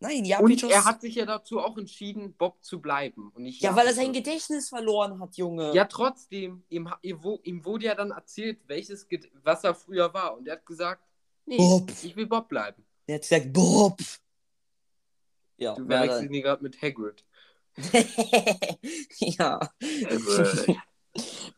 Nein, 0.01 0.19
Und 0.19 0.25
Japetos. 0.25 0.71
er 0.71 0.85
hat 0.85 1.01
sich 1.01 1.15
ja 1.15 1.25
dazu 1.25 1.59
auch 1.59 1.77
entschieden, 1.77 2.33
Bob 2.33 2.63
zu 2.63 2.79
bleiben. 2.79 3.31
Und 3.35 3.43
nicht 3.43 3.61
ja, 3.61 3.75
weil 3.75 3.85
er 3.85 3.93
sein. 3.93 4.13
Gedächtnis 4.13 4.69
verloren 4.69 5.19
hat, 5.19 5.35
Junge. 5.35 5.73
Ja, 5.73 5.85
trotzdem, 5.85 6.63
ihm, 6.69 6.89
ihm 7.01 7.65
wurde 7.65 7.85
ja 7.85 7.95
dann 7.95 8.11
erzählt, 8.11 8.59
welches 8.67 9.07
was 9.43 9.63
er 9.63 9.75
früher 9.75 10.13
war. 10.13 10.37
Und 10.37 10.47
er 10.47 10.53
hat 10.53 10.65
gesagt, 10.65 11.03
nee, 11.45 11.57
Bob. 11.57 11.91
ich 12.01 12.15
will 12.15 12.27
Bob 12.27 12.47
bleiben. 12.47 12.83
Er 13.07 13.15
hat 13.15 13.21
gesagt, 13.23 13.51
Bob. 13.51 13.99
Ja, 15.57 15.75
Du 15.75 15.87
wer 15.87 15.97
verwechselst 15.99 16.33
ihn 16.33 16.41
gerade 16.41 16.63
mit 16.63 16.81
Hagrid. 16.81 17.25
ja. 19.19 19.59
Hagrid. 19.59 20.77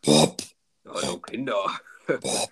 Bob. 0.02 0.42
Hallo 0.88 1.20
Kinder. 1.20 1.66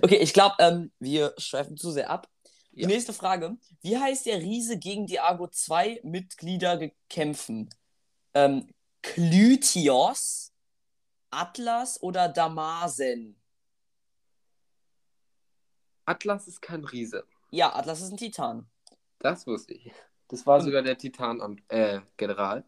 Okay, 0.00 0.16
ich 0.16 0.32
glaube, 0.32 0.54
ähm, 0.60 0.92
wir 1.00 1.34
schweifen 1.38 1.76
zu 1.76 1.90
sehr 1.90 2.08
ab. 2.08 2.28
Die 2.70 2.82
Ja. 2.82 2.86
nächste 2.88 3.12
Frage. 3.12 3.56
Wie 3.82 3.98
heißt 3.98 4.26
der 4.26 4.38
Riese, 4.38 4.78
gegen 4.78 5.06
die 5.06 5.18
Argo 5.20 5.48
2 5.48 6.00
Mitglieder 6.04 6.76
gekämpfen? 6.78 7.68
Ähm, 8.32 8.72
Klytios, 9.02 10.52
Atlas 11.30 12.00
oder 12.02 12.28
Damasen? 12.28 13.40
Atlas 16.06 16.46
ist 16.48 16.62
kein 16.62 16.84
Riese. 16.84 17.24
Ja, 17.50 17.74
Atlas 17.74 18.00
ist 18.02 18.12
ein 18.12 18.16
Titan. 18.16 18.70
Das 19.18 19.46
wusste 19.46 19.74
ich. 19.74 19.90
Das 20.28 20.46
war 20.46 20.58
Und- 20.58 20.64
sogar 20.64 20.82
der 20.82 20.96
Titan-General. 20.96 22.64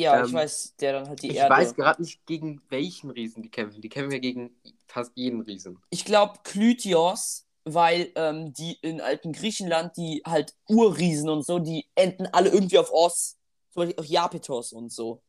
Ja, 0.00 0.22
ich 0.22 0.28
Ähm, 0.28 0.34
weiß, 0.34 0.76
der 0.76 0.92
dann 0.92 1.08
halt 1.08 1.22
die 1.22 1.30
ich 1.30 1.36
Erde. 1.36 1.54
weiß 1.54 1.74
gerade 1.74 2.02
nicht, 2.02 2.24
gegen 2.26 2.62
welchen 2.68 3.10
Riesen 3.10 3.42
die 3.42 3.50
kämpfen. 3.50 3.80
Die 3.80 3.88
kämpfen 3.88 4.12
ja 4.12 4.18
gegen 4.18 4.54
fast 4.86 5.12
jeden 5.14 5.40
Riesen. 5.40 5.78
Ich 5.90 6.04
glaube 6.04 6.38
Klytios, 6.44 7.46
weil 7.64 8.12
ähm, 8.14 8.52
die 8.52 8.78
in 8.82 9.00
alten 9.00 9.32
Griechenland, 9.32 9.96
die 9.96 10.22
halt 10.26 10.54
Urriesen 10.68 11.28
und 11.28 11.44
so, 11.44 11.58
die 11.58 11.86
enden 11.94 12.26
alle 12.28 12.50
irgendwie 12.50 12.78
auf 12.78 12.92
Os. 12.92 13.36
Zum 13.70 13.82
Beispiel 13.82 14.02
auch 14.02 14.08
Japetos 14.08 14.72
und 14.72 14.90
so. 14.92 15.22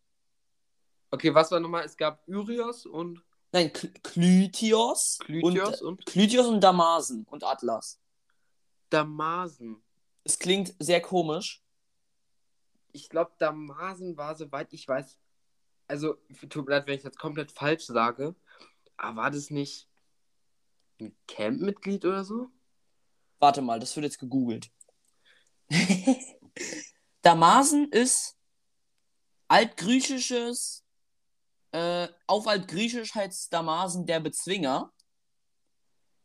Okay, 1.12 1.34
was 1.34 1.52
war 1.52 1.60
nochmal? 1.60 1.86
Es 1.86 1.96
gab 1.98 2.22
Urios 2.28 2.86
und 2.86 3.24
Nein, 3.54 3.72
Klytios. 4.04 5.20
Klytios 5.22 5.82
Und, 5.82 6.00
und, 6.00 6.06
Klytios 6.06 6.48
und 6.48 6.62
Damasen 6.62 7.26
und 7.30 7.44
Atlas. 7.46 7.98
Damasen. 8.90 9.82
Es 10.24 10.38
klingt 10.38 10.76
sehr 10.80 11.02
komisch. 11.02 11.64
Ich 12.92 13.10
glaube, 13.10 13.32
Damasen 13.38 14.18
war, 14.18 14.36
soweit 14.36 14.74
ich 14.74 14.88
weiß, 14.88 15.20
also, 15.88 16.16
tut 16.50 16.66
mir 16.66 16.72
leid, 16.72 16.88
wenn 16.88 16.98
ich 16.98 17.04
jetzt 17.04 17.20
komplett 17.20 17.52
falsch 17.52 17.86
sage, 17.86 18.36
aber 18.98 19.16
war 19.16 19.32
das 19.32 19.50
nicht 19.50 19.88
ein 21.00 21.16
Camp-Mitglied 21.28 22.04
oder 22.06 22.26
so? 22.26 22.50
Warte 23.40 23.62
mal, 23.62 23.80
das 23.80 23.96
wird 23.96 24.06
jetzt 24.06 24.20
gegoogelt. 24.20 24.70
Damasen 27.22 27.92
ist 27.92 28.38
altgriechisches, 29.48 30.84
äh, 31.72 32.08
auf 32.26 32.48
altgriechisch 32.48 33.16
heißt 33.16 33.54
Damasen 33.54 34.06
der 34.06 34.20
Bezwinger. 34.20 34.92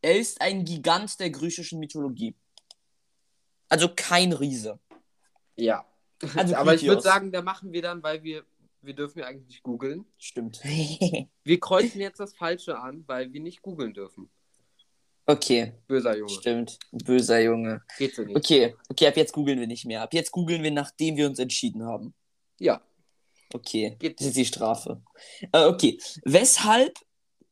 Er 0.01 0.19
ist 0.19 0.41
ein 0.41 0.65
Gigant 0.65 1.21
der 1.21 1.31
griechischen 1.31 1.79
Mythologie. 1.79 2.35
Also 3.69 3.89
kein 3.95 4.33
Riese. 4.33 4.81
Ja. 5.57 5.87
Also 6.37 6.57
aber 6.57 6.75
ich 6.75 6.85
würde 6.87 7.03
sagen, 7.03 7.33
da 7.33 7.43
machen 7.43 7.73
wir 7.73 7.83
dann, 7.83 8.03
weil 8.03 8.23
wir, 8.23 8.45
wir 8.81 8.95
dürfen 8.95 9.21
ja 9.21 9.27
eigentlich 9.27 9.49
nicht 9.49 9.63
googeln. 9.63 10.05
Stimmt. 10.19 10.61
Wir 11.45 11.61
kreuzen 11.61 12.01
jetzt 12.01 12.21
das 12.21 12.35
Falsche 12.35 12.79
an, 12.79 13.05
weil 13.07 13.33
wir 13.33 13.41
nicht 13.41 13.63
googeln 13.63 13.93
dürfen. 13.95 14.31
okay, 15.27 15.73
Böser 15.89 16.17
Junge. 16.17 16.31
stimmt. 16.33 16.79
Böser 16.93 17.41
Junge. 17.41 17.83
Geht 17.99 18.15
so 18.15 18.23
nicht. 18.23 18.37
Okay, 18.37 18.75
okay, 18.89 19.09
ab 19.09 19.17
jetzt 19.17 19.33
googeln 19.33 19.59
wir 19.59 19.67
nicht 19.67 19.85
mehr. 19.85 20.03
Ab 20.03 20.15
jetzt 20.15 20.31
googeln 20.33 20.63
wir, 20.63 20.71
nachdem 20.71 21.17
wir 21.17 21.27
uns 21.27 21.39
entschieden 21.39 21.85
haben. 21.85 22.15
Ja. 22.61 22.81
Okay, 23.53 23.97
Geht 23.99 24.19
das 24.21 24.29
ist 24.29 24.37
die 24.37 24.47
Strafe. 24.47 25.03
Äh, 25.53 25.65
okay, 25.67 25.99
weshalb 26.25 26.99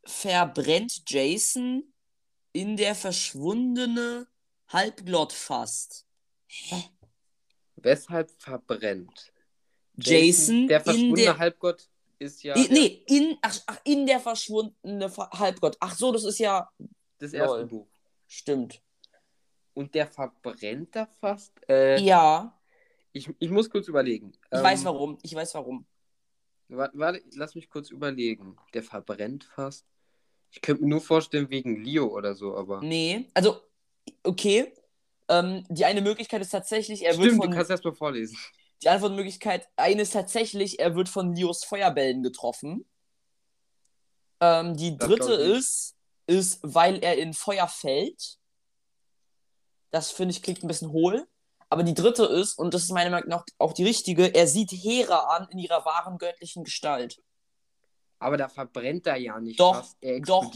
verbrennt 0.04 1.02
Jason 1.06 1.92
in 2.52 2.76
der 2.76 2.94
verschwundene 2.94 4.26
Halbglott 4.68 5.32
fast? 5.32 6.06
Weshalb 7.82 8.30
verbrennt? 8.38 9.32
Jason 9.96 10.66
der 10.68 10.78
in 10.78 10.84
verschwundene 10.84 11.22
der... 11.22 11.38
Halbgott 11.38 11.88
ist 12.18 12.42
ja 12.42 12.56
I, 12.56 12.68
nee, 12.70 13.04
in, 13.06 13.38
ach, 13.42 13.58
ach, 13.66 13.80
in 13.84 14.06
der 14.06 14.20
verschwundene 14.20 15.08
Ver- 15.10 15.30
Halbgott. 15.32 15.76
Ach 15.80 15.94
so, 15.94 16.12
das 16.12 16.24
ist 16.24 16.38
ja... 16.38 16.70
das 17.18 17.32
erste. 17.32 17.66
Buch. 17.66 17.86
Stimmt. 18.26 18.80
Und 19.74 19.94
der 19.94 20.06
verbrennt 20.06 20.94
da 20.96 21.06
fast? 21.06 21.52
Äh, 21.68 22.00
Ja, 22.00 22.58
ich, 23.12 23.28
ich 23.38 23.50
muss 23.50 23.68
kurz 23.68 23.88
überlegen. 23.88 24.32
ich 24.32 24.58
Ähm, 24.58 24.62
weiß 24.62 24.84
warum. 24.84 25.18
Ich 25.22 25.34
weiß 25.34 25.54
warum. 25.54 25.86
Warte, 26.68 26.98
warte, 26.98 27.22
lass 27.34 27.54
mich 27.54 27.68
kurz 27.68 27.90
überlegen. 27.90 28.56
Der 28.74 28.82
verbrennt 28.82 29.44
fast. 29.44 29.84
Ich 30.52 30.60
könnte 30.60 30.82
mir 30.82 30.88
nur 30.88 31.00
vorstellen, 31.00 31.50
wegen 31.50 31.82
Leo 31.82 32.06
oder 32.06 32.34
so, 32.34 32.56
aber. 32.56 32.80
Nee, 32.82 33.28
also, 33.34 33.60
okay. 34.22 34.72
Ähm, 35.30 35.64
die 35.68 35.84
eine 35.84 36.02
Möglichkeit 36.02 36.42
ist 36.42 36.50
tatsächlich, 36.50 37.04
er 37.04 37.12
wird 37.16 37.28
Stimmt, 37.28 37.42
von... 37.42 37.50
du 37.50 37.56
kannst 37.56 37.70
erst 37.70 37.84
mal 37.84 37.94
vorlesen. 37.94 38.36
Die 38.82 38.88
Antwortmöglichkeit, 38.88 39.68
eine 39.76 40.02
ist 40.02 40.12
tatsächlich, 40.12 40.80
er 40.80 40.96
wird 40.96 41.08
von 41.08 41.34
Leos 41.34 41.64
Feuerbällen 41.64 42.22
getroffen. 42.22 42.84
Ähm, 44.40 44.76
die 44.76 44.96
Das 44.98 45.08
dritte 45.08 45.32
ist, 45.34 45.96
ist, 46.26 46.58
weil 46.62 47.02
er 47.02 47.16
in 47.16 47.32
Feuer 47.32 47.68
fällt. 47.68 48.38
Das 49.92 50.10
finde 50.10 50.32
ich 50.32 50.42
klingt 50.42 50.64
ein 50.64 50.68
bisschen 50.68 50.92
hohl. 50.92 51.26
Aber 51.68 51.84
die 51.84 51.94
dritte 51.94 52.24
ist, 52.24 52.58
und 52.58 52.74
das 52.74 52.82
ist 52.82 52.90
meiner 52.90 53.10
Meinung 53.10 53.28
nach 53.28 53.44
auch 53.58 53.72
die 53.72 53.84
richtige, 53.84 54.34
er 54.34 54.48
sieht 54.48 54.72
Hera 54.72 55.36
an 55.36 55.46
in 55.52 55.58
ihrer 55.58 55.84
wahren 55.84 56.18
göttlichen 56.18 56.64
Gestalt. 56.64 57.22
Aber 58.18 58.36
da 58.36 58.48
verbrennt 58.48 59.06
er 59.06 59.16
ja 59.16 59.38
nicht 59.38 59.60
Doch. 59.60 59.86
Er 60.00 60.20
doch. 60.20 60.52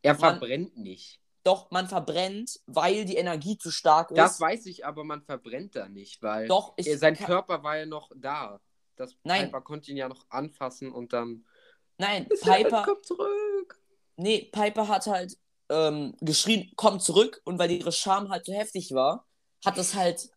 Er 0.00 0.14
Man- 0.14 0.20
verbrennt 0.20 0.76
nicht. 0.78 1.20
Doch, 1.44 1.70
man 1.70 1.88
verbrennt, 1.88 2.60
weil 2.66 3.04
die 3.04 3.16
Energie 3.16 3.56
zu 3.56 3.70
stark 3.70 4.10
ist. 4.10 4.16
Das 4.18 4.40
weiß 4.40 4.66
ich, 4.66 4.84
aber 4.84 5.04
man 5.04 5.22
verbrennt 5.22 5.76
da 5.76 5.88
nicht, 5.88 6.22
weil 6.22 6.46
Doch, 6.48 6.74
ich 6.76 6.98
sein 6.98 7.16
Körper 7.16 7.62
war 7.62 7.78
ja 7.78 7.86
noch 7.86 8.10
da. 8.14 8.60
Das 8.96 9.14
Nein. 9.22 9.46
Piper 9.46 9.60
konnte 9.62 9.90
ihn 9.90 9.96
ja 9.96 10.08
noch 10.08 10.26
anfassen 10.28 10.92
und 10.92 11.12
dann. 11.12 11.46
Nein, 11.96 12.28
Piper 12.28 12.54
Piper, 12.54 12.82
kommt 12.82 13.06
zurück. 13.06 13.80
Nee, 14.16 14.48
Piper 14.52 14.88
hat 14.88 15.06
halt 15.06 15.38
ähm, 15.68 16.16
geschrien, 16.20 16.72
komm 16.76 17.00
zurück. 17.00 17.40
Und 17.44 17.58
weil 17.58 17.70
ihre 17.70 17.92
Scham 17.92 18.28
halt 18.30 18.44
so 18.46 18.52
heftig 18.52 18.92
war, 18.92 19.26
hat 19.64 19.78
das 19.78 19.94
halt, 19.94 20.28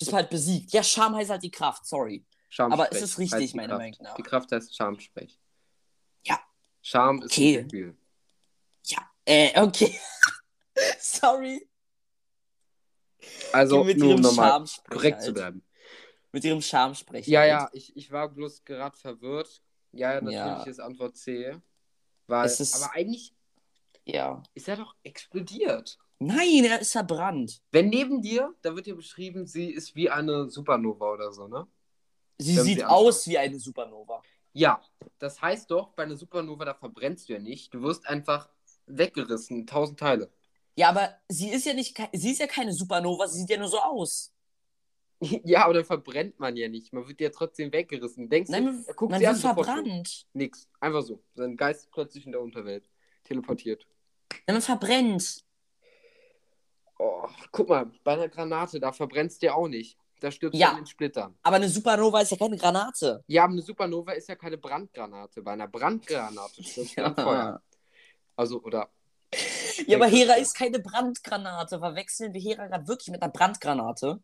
das 0.00 0.12
halt 0.12 0.30
besiegt. 0.30 0.72
Ja, 0.72 0.82
Scham 0.82 1.14
heißt 1.14 1.30
halt 1.30 1.42
die 1.42 1.50
Kraft, 1.50 1.86
sorry. 1.86 2.24
Schamsprech 2.50 2.80
Aber 2.80 2.92
ist 2.92 3.02
es 3.02 3.18
richtig, 3.18 3.40
heißt 3.40 3.52
die 3.52 3.56
meiner 3.56 3.68
Kraft. 3.76 3.80
Meinung 3.80 3.98
nach? 4.02 4.14
Die 4.14 4.22
Kraft 4.22 4.52
heißt 4.52 4.74
Schamsprech. 4.76 5.38
Ja. 6.24 6.40
Scham 6.82 7.22
ist 7.22 7.32
Okay. 7.32 7.58
ein 7.58 7.68
Gefühl. 7.68 7.96
Ja, 8.86 8.98
äh, 9.24 9.60
okay. 9.60 9.98
sorry. 10.98 11.68
Also, 13.52 13.82
mit 13.84 13.98
nur 13.98 14.14
um 14.14 14.20
nochmal 14.20 14.50
Schamsprech 14.50 14.90
korrekt 14.96 15.16
halt. 15.16 15.24
zu 15.26 15.32
bleiben. 15.32 15.64
Mit 16.32 16.44
ihrem 16.44 16.60
Schamsprech. 16.62 17.26
Ja, 17.26 17.40
halt. 17.40 17.50
ja, 17.50 17.68
ich, 17.72 17.96
ich 17.96 18.10
war 18.12 18.28
bloß 18.28 18.64
gerade 18.64 18.96
verwirrt. 18.96 19.62
Ja, 19.92 20.14
ja, 20.14 20.20
natürlich 20.20 20.36
Ja. 20.36 20.62
ist 20.64 20.78
Antwort 20.80 21.16
C. 21.16 21.56
Weil, 22.26 22.46
Es 22.46 22.60
ist- 22.60 22.74
aber 22.76 22.92
eigentlich 22.94 23.34
Ja. 24.04 24.42
ist 24.54 24.68
er 24.68 24.76
doch 24.76 24.94
explodiert. 25.02 25.98
Nein, 26.20 26.64
er 26.64 26.80
ist 26.80 26.92
verbrannt. 26.92 27.62
Wenn 27.70 27.88
neben 27.88 28.20
dir, 28.20 28.54
da 28.62 28.74
wird 28.74 28.86
ja 28.86 28.94
beschrieben, 28.94 29.46
sie 29.46 29.70
ist 29.70 29.94
wie 29.96 30.10
eine 30.10 30.50
Supernova 30.50 31.12
oder 31.12 31.32
so, 31.32 31.46
ne? 31.48 31.66
Sie 32.38 32.56
Wenn 32.56 32.64
sieht 32.64 32.78
sie 32.78 32.84
aus 32.84 33.26
wie 33.26 33.38
eine 33.38 33.58
Supernova. 33.58 34.22
Ja, 34.52 34.82
das 35.18 35.40
heißt 35.40 35.70
doch, 35.70 35.90
bei 35.94 36.02
einer 36.04 36.16
Supernova, 36.16 36.64
da 36.64 36.74
verbrennst 36.74 37.28
du 37.28 37.32
ja 37.34 37.38
nicht. 37.38 37.72
Du 37.72 37.82
wirst 37.82 38.06
einfach 38.06 38.48
weggerissen, 38.86 39.66
tausend 39.66 39.98
Teile. 40.00 40.30
Ja, 40.78 40.90
aber 40.90 41.12
sie 41.28 41.50
ist 41.50 41.66
ja 41.66 41.74
nicht, 41.74 42.00
sie 42.12 42.30
ist 42.30 42.38
ja 42.38 42.46
keine 42.46 42.72
Supernova, 42.72 43.26
sie 43.26 43.40
sieht 43.40 43.50
ja 43.50 43.58
nur 43.58 43.66
so 43.68 43.80
aus. 43.80 44.32
Ja, 45.44 45.64
aber 45.64 45.74
dann 45.74 45.84
verbrennt 45.84 46.38
man 46.38 46.54
ja 46.54 46.68
nicht. 46.68 46.92
Man 46.92 47.08
wird 47.08 47.20
ja 47.20 47.30
trotzdem 47.30 47.72
weggerissen. 47.72 48.28
Denkst 48.30 48.50
Nein, 48.52 48.66
du, 48.66 48.72
man, 48.72 48.84
guckt 48.94 49.10
man 49.10 49.18
sie 49.18 49.26
wird 49.26 49.34
an, 49.34 49.40
verbrannt. 49.40 50.26
Nix. 50.32 50.68
Einfach 50.78 51.02
so. 51.02 51.20
Sein 51.34 51.56
Geist 51.56 51.80
ist 51.80 51.90
plötzlich 51.90 52.24
in 52.26 52.30
der 52.30 52.40
Unterwelt. 52.40 52.88
Teleportiert. 53.24 53.84
Nein, 54.46 54.54
man 54.54 54.62
verbrennt. 54.62 55.42
Oh, 57.00 57.26
guck 57.50 57.68
mal, 57.68 57.90
bei 58.04 58.12
einer 58.12 58.28
Granate, 58.28 58.78
da 58.78 58.92
verbrennst 58.92 59.42
du 59.42 59.46
ja 59.46 59.54
auch 59.54 59.66
nicht. 59.66 59.98
Da 60.20 60.30
stirbst 60.30 60.56
Ja. 60.60 60.68
du 60.68 60.72
an 60.74 60.80
den 60.82 60.86
Splittern. 60.86 61.36
Aber 61.42 61.56
eine 61.56 61.68
Supernova 61.68 62.20
ist 62.20 62.30
ja 62.30 62.36
keine 62.36 62.56
Granate. 62.56 63.24
Ja, 63.26 63.42
aber 63.42 63.54
eine 63.54 63.62
Supernova 63.62 64.12
ist 64.12 64.28
ja 64.28 64.36
keine 64.36 64.56
Brandgranate. 64.58 65.42
Bei 65.42 65.50
einer 65.52 65.66
Brandgranate 65.66 66.62
stirbst 66.62 66.96
du 66.96 67.04
an 67.04 67.16
Feuer. 67.16 67.62
Also, 68.36 68.62
oder. 68.62 68.88
Ja, 69.86 69.96
aber 69.96 70.06
Hera 70.06 70.34
ist 70.34 70.54
keine 70.54 70.78
Brandgranate. 70.80 71.78
Verwechseln 71.78 72.32
wir 72.34 72.40
Hera 72.40 72.66
gerade 72.66 72.88
wirklich 72.88 73.08
mit 73.08 73.22
einer 73.22 73.32
Brandgranate? 73.32 74.20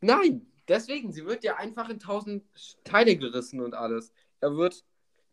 Nein, 0.00 0.46
deswegen, 0.68 1.12
sie 1.12 1.24
wird 1.24 1.44
ja 1.44 1.56
einfach 1.56 1.88
in 1.88 1.98
tausend 1.98 2.44
Teile 2.84 3.16
gerissen 3.16 3.60
und 3.60 3.74
alles. 3.74 4.12
Er 4.40 4.56
wird. 4.56 4.84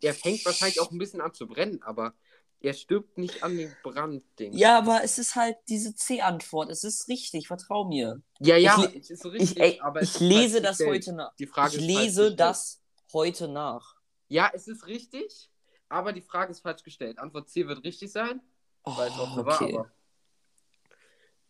Er 0.03 0.15
fängt 0.15 0.43
wahrscheinlich 0.45 0.81
auch 0.81 0.89
ein 0.91 0.97
bisschen 0.97 1.21
an 1.21 1.31
zu 1.33 1.45
brennen, 1.47 1.83
aber 1.83 2.15
er 2.59 2.73
stirbt 2.73 3.19
nicht 3.19 3.43
an 3.43 3.55
den 3.55 3.71
Brandding. 3.83 4.51
Ja, 4.53 4.77
aber 4.79 5.03
es 5.03 5.19
ist 5.19 5.35
halt 5.35 5.57
diese 5.69 5.93
C-Antwort. 5.95 6.71
Es 6.71 6.83
ist 6.83 7.07
richtig, 7.07 7.47
vertrau 7.47 7.85
mir. 7.85 8.21
ja, 8.39 8.57
ja 8.57 8.83
Ich 8.93 8.95
es 8.95 9.09
ist 9.11 9.21
so 9.23 9.31
Ich, 9.31 9.41
richtig, 9.41 9.59
ey, 9.61 9.79
aber 9.79 10.01
ich 10.01 10.19
lese 10.19 10.59
das 10.61 10.77
gestellt. 10.79 10.95
heute 11.07 11.13
nach. 11.13 11.35
Die 11.35 11.45
Frage 11.45 11.75
Ich 11.75 11.81
lese 11.81 12.21
gestellt. 12.21 12.39
das 12.39 12.81
heute 13.13 13.47
nach. 13.47 13.95
Ja, 14.27 14.49
es 14.55 14.67
ist 14.67 14.87
richtig, 14.87 15.51
aber 15.89 16.13
die 16.13 16.21
Frage 16.21 16.51
ist 16.51 16.61
falsch 16.61 16.81
gestellt. 16.83 17.19
Antwort 17.19 17.49
C 17.49 17.67
wird 17.67 17.83
richtig 17.83 18.11
sein, 18.11 18.41
weil 18.83 19.09
es 19.09 19.13
auch 19.19 19.37
Oh, 19.37 19.45
war, 19.45 19.61
okay. 19.61 19.77
aber 19.77 19.91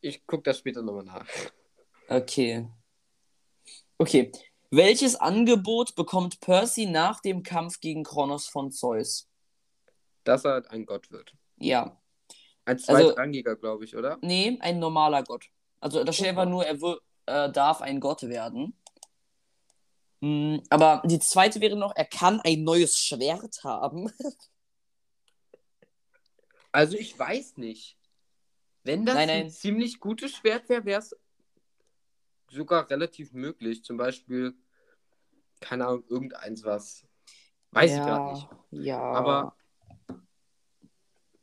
ich 0.02 0.26
gucke 0.26 0.44
das 0.44 0.58
später 0.60 0.82
nochmal 0.82 1.04
nach. 1.06 1.26
Okay. 2.10 2.67
Okay. 3.98 4.32
Welches 4.72 5.15
Angebot 5.15 5.96
bekommt 5.96 6.39
Percy 6.39 6.86
nach 6.86 7.20
dem 7.20 7.44
Kampf 7.44 7.80
gegen 7.80 8.04
Kronos 8.04 8.48
von 8.48 8.72
Zeus? 8.72 9.30
Dass 10.24 10.46
er 10.46 10.70
ein 10.72 10.86
Gott 10.86 11.12
wird. 11.12 11.34
Ja. 11.58 12.02
Ein 12.65 12.78
Also- 12.78 12.86
zweitrangiger, 12.86 13.56
glaube 13.56 13.86
ich, 13.86 13.96
oder? 13.96 14.17
Nee, 14.22 14.58
ein 14.62 14.80
normaler 14.80 15.24
Gott. 15.24 15.46
Also 15.80 16.04
da 16.04 16.12
steht 16.13 16.28
Oh. 16.28 16.30
einfach 16.30 16.46
nur, 16.46 16.65
er 16.65 16.78
äh, 17.28 17.52
darf 17.52 17.82
ein 17.82 18.00
Gott 18.00 18.24
werden. 18.24 18.76
Hm, 20.22 20.62
aber 20.70 21.02
die 21.06 21.20
zweite 21.20 21.60
wäre 21.62 21.76
noch, 21.76 21.96
er 21.96 22.06
kann 22.06 22.39
ein 22.41 22.63
neues 22.63 22.98
Schwert 22.98 23.63
haben. 23.63 24.12
Also 26.72 26.98
ich 26.98 27.18
weiß 27.18 27.58
nicht. 27.58 27.98
Wenn 28.84 29.06
das 29.06 29.16
Nein, 29.16 29.30
ein 29.30 29.40
nein. 29.44 29.50
ziemlich 29.52 30.00
gutes 30.00 30.32
Schwert 30.32 30.68
wäre, 30.70 30.86
wäre 30.86 31.00
es 31.02 31.16
sogar 32.50 32.90
relativ 32.90 33.32
möglich. 33.34 33.84
Zum 33.84 33.98
Beispiel, 33.98 34.56
keine 35.60 35.88
Ahnung, 35.88 36.04
irgendeins 36.10 36.64
was. 36.64 37.06
Weiß 37.72 37.92
ich 37.92 37.98
gerade 37.98 38.32
nicht. 38.32 38.48
Ja. 38.72 39.00
Aber 39.00 39.56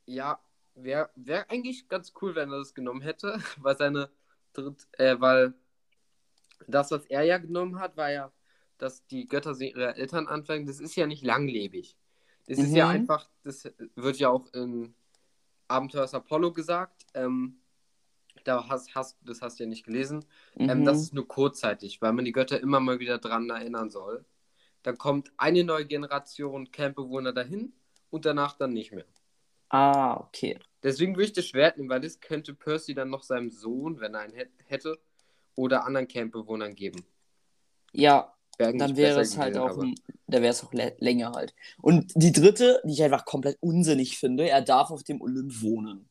ja, 0.06 0.40
wäre 0.74 1.10
wär 1.14 1.50
eigentlich 1.50 1.88
ganz 1.88 2.12
cool, 2.20 2.34
wenn 2.34 2.50
er 2.50 2.58
das 2.58 2.74
genommen 2.74 3.00
hätte, 3.02 3.38
weil 3.58 3.76
seine 3.76 4.10
dritt, 4.52 4.86
äh, 4.92 5.18
weil 5.20 5.54
das, 6.66 6.90
was 6.90 7.06
er 7.06 7.22
ja 7.22 7.38
genommen 7.38 7.78
hat, 7.78 7.96
war 7.96 8.10
ja, 8.10 8.32
dass 8.78 9.06
die 9.06 9.28
Götter 9.28 9.58
ihre 9.60 9.96
Eltern 9.96 10.26
anfangen. 10.26 10.66
Das 10.66 10.80
ist 10.80 10.96
ja 10.96 11.06
nicht 11.06 11.24
langlebig. 11.24 11.96
Das 12.46 12.58
ist 12.58 12.72
ja 12.74 12.86
Mhm. 12.86 12.92
einfach, 12.92 13.28
das 13.44 13.70
wird 13.94 14.18
ja 14.18 14.30
auch 14.30 14.52
in 14.52 14.94
Abenteuers 15.68 16.14
Apollo 16.14 16.52
gesagt. 16.54 17.06
Ähm, 17.14 17.60
da 18.44 18.68
hast, 18.68 18.94
hast, 18.94 19.18
das 19.24 19.42
hast 19.42 19.58
du 19.58 19.64
ja 19.64 19.68
nicht 19.68 19.84
gelesen. 19.84 20.24
Ähm, 20.66 20.80
Mhm. 20.80 20.84
das 20.84 21.02
ist 21.02 21.14
nur 21.14 21.28
kurzzeitig, 21.28 22.00
weil 22.02 22.12
man 22.12 22.24
die 22.24 22.32
Götter 22.32 22.60
immer 22.60 22.80
mal 22.80 22.98
wieder 23.00 23.18
dran 23.18 23.50
erinnern 23.50 23.90
soll. 23.90 24.24
Dann 24.82 24.98
kommt 24.98 25.32
eine 25.38 25.64
neue 25.64 25.86
Generation 25.86 26.70
Campbewohner 26.72 27.32
dahin 27.32 27.74
und 28.10 28.24
danach 28.26 28.56
dann 28.56 28.72
nicht 28.74 28.92
mehr. 28.92 29.06
ah, 29.70 30.16
okay. 30.20 30.58
Deswegen 30.82 31.14
würde 31.14 31.26
ich 31.26 31.32
das 31.32 31.46
Schwert 31.46 31.76
nehmen, 31.76 31.88
weil 31.88 32.00
das 32.00 32.18
könnte 32.18 32.52
Percy 32.52 32.92
dann 32.92 33.10
noch 33.10 33.22
seinem 33.22 33.48
Sohn, 33.50 34.00
wenn 34.00 34.14
er 34.14 34.20
einen 34.22 34.34
hät- 34.34 34.50
hätte, 34.66 34.98
oder 35.54 35.84
anderen 35.84 36.08
Campbewohnern 36.08 36.74
geben. 36.74 37.06
Ja, 37.92 38.34
Wäre 38.58 38.70
eigentlich 38.70 38.88
dann 38.88 38.96
wäre 38.96 39.20
es 39.20 39.36
halt 39.38 39.56
auch, 39.56 39.78
ein, 39.78 39.94
da 40.26 40.42
wäre 40.42 40.50
es 40.50 40.64
auch 40.64 40.72
lä- 40.72 40.96
länger 40.98 41.32
halt. 41.32 41.54
Und 41.80 42.12
die 42.16 42.32
dritte, 42.32 42.82
die 42.84 42.92
ich 42.92 43.02
einfach 43.02 43.24
komplett 43.24 43.56
unsinnig 43.60 44.18
finde, 44.18 44.48
er 44.48 44.62
darf 44.62 44.90
auf 44.90 45.04
dem 45.04 45.20
Olymp 45.20 45.62
wohnen. 45.62 46.08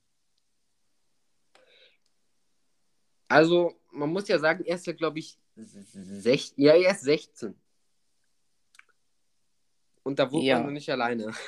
Also, 3.27 3.73
man 3.91 4.09
muss 4.11 4.27
ja 4.27 4.39
sagen, 4.39 4.63
er 4.65 4.75
ist 4.75 4.87
ja, 4.87 4.93
glaube 4.93 5.19
ich, 5.19 5.37
sech 5.55 6.53
ja, 6.55 6.73
er 6.75 6.91
ist 6.91 7.01
16. 7.01 7.59
Und 10.03 10.19
da 10.19 10.31
wohnt 10.31 10.43
Ja. 10.45 10.57
man 10.57 10.67
noch 10.67 10.71
nicht 10.73 10.89
alleine. 10.89 11.33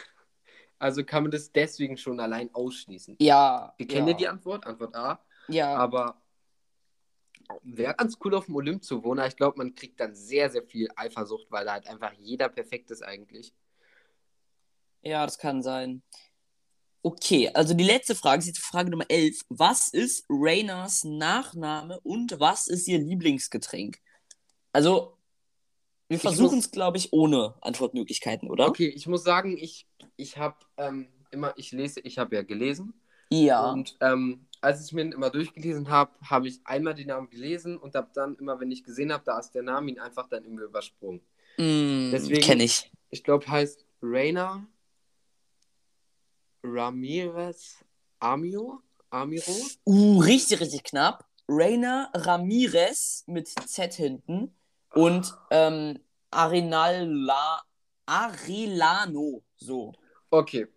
Also 0.81 1.03
kann 1.03 1.23
man 1.23 1.31
das 1.33 1.51
deswegen 1.51 1.97
schon 1.97 2.21
allein 2.21 2.55
ausschließen. 2.55 3.17
Ja. 3.19 3.73
Wir 3.75 3.85
kennen 3.85 4.07
ja 4.07 4.13
die 4.13 4.29
Antwort, 4.29 4.65
Antwort 4.65 4.95
A. 4.95 5.19
Ja, 5.49 5.75
Aber 5.75 6.21
wäre 7.63 7.95
ganz 7.95 8.17
cool, 8.23 8.35
auf 8.35 8.45
dem 8.45 8.55
Olymp 8.55 8.83
zu 8.83 9.03
wohnen. 9.03 9.25
Ich 9.27 9.35
glaube, 9.35 9.57
man 9.57 9.75
kriegt 9.75 9.99
dann 9.99 10.15
sehr, 10.15 10.49
sehr 10.49 10.63
viel 10.63 10.87
Eifersucht, 10.95 11.47
weil 11.49 11.65
da 11.65 11.73
halt 11.73 11.87
einfach 11.87 12.13
jeder 12.13 12.49
perfekt 12.49 12.91
ist 12.91 13.01
eigentlich. 13.03 13.53
ja, 15.01 15.25
das 15.25 15.37
kann 15.37 15.63
sein. 15.63 16.03
Okay, 17.01 17.49
also 17.53 17.73
die 17.73 17.85
letzte 17.85 18.13
Frage 18.13 18.39
ist 18.39 18.47
jetzt 18.47 18.59
Frage 18.59 18.89
Nummer 18.89 19.05
11. 19.07 19.45
Was 19.47 19.87
ist 19.89 20.25
Rainas 20.29 21.05
Nachname 21.05 21.99
und 22.01 22.39
was 22.39 22.67
ist 22.67 22.87
ihr 22.89 22.99
Lieblingsgetränk? 22.99 23.99
Also, 24.73 25.17
wir 26.09 26.19
versuchen 26.19 26.59
es, 26.59 26.71
glaube 26.71 26.97
ich, 26.97 27.13
ohne 27.13 27.55
Antwortmöglichkeiten, 27.61 28.49
oder? 28.49 28.67
Okay, 28.67 28.87
ich 28.87 29.07
muss 29.07 29.23
sagen, 29.23 29.57
ich, 29.57 29.87
ich 30.17 30.37
habe 30.37 30.57
ähm, 30.75 31.07
immer, 31.31 31.53
ich 31.55 31.71
lese, 31.71 32.01
ich 32.01 32.17
habe 32.17 32.35
ja 32.35 32.43
gelesen. 32.43 32.93
Ja. 33.31 33.71
Und 33.71 33.95
ähm, 34.01 34.47
als 34.61 34.85
ich 34.85 34.93
mir 34.93 35.01
ihn 35.03 35.11
immer 35.11 35.29
durchgelesen 35.29 35.89
habe, 35.89 36.11
habe 36.29 36.47
ich 36.47 36.59
einmal 36.65 36.93
den 36.93 37.07
Namen 37.07 37.29
gelesen 37.29 37.77
und 37.77 37.95
habe 37.95 38.09
dann 38.13 38.35
immer, 38.37 38.59
wenn 38.59 38.71
ich 38.71 38.83
gesehen 38.83 39.11
habe, 39.13 39.23
da 39.25 39.39
ist 39.39 39.51
der 39.51 39.63
Name, 39.63 39.89
ihn 39.91 39.99
einfach 39.99 40.27
dann 40.27 40.43
immer 40.43 40.61
übersprungen. 40.63 41.21
Mm, 41.57 42.11
Deswegen- 42.11 42.41
Kenne 42.41 42.63
ich. 42.63 42.91
Ich 43.09 43.23
glaube, 43.23 43.47
heißt 43.47 43.85
Reina 44.01 44.65
Ramirez 46.63 47.83
Amio? 48.19 48.81
Amiro? 49.11 49.51
Uh, 49.85 50.19
richtig, 50.19 50.59
richtig 50.59 50.83
knapp. 50.83 51.25
Reina 51.47 52.11
Ramirez 52.13 53.23
mit 53.27 53.47
Z 53.47 53.93
hinten 53.95 54.53
und 54.93 55.33
ähm, 55.49 55.99
Arenala, 56.29 57.63
Arelano. 58.05 59.41
So. 59.55 59.93
Okay. 60.29 60.67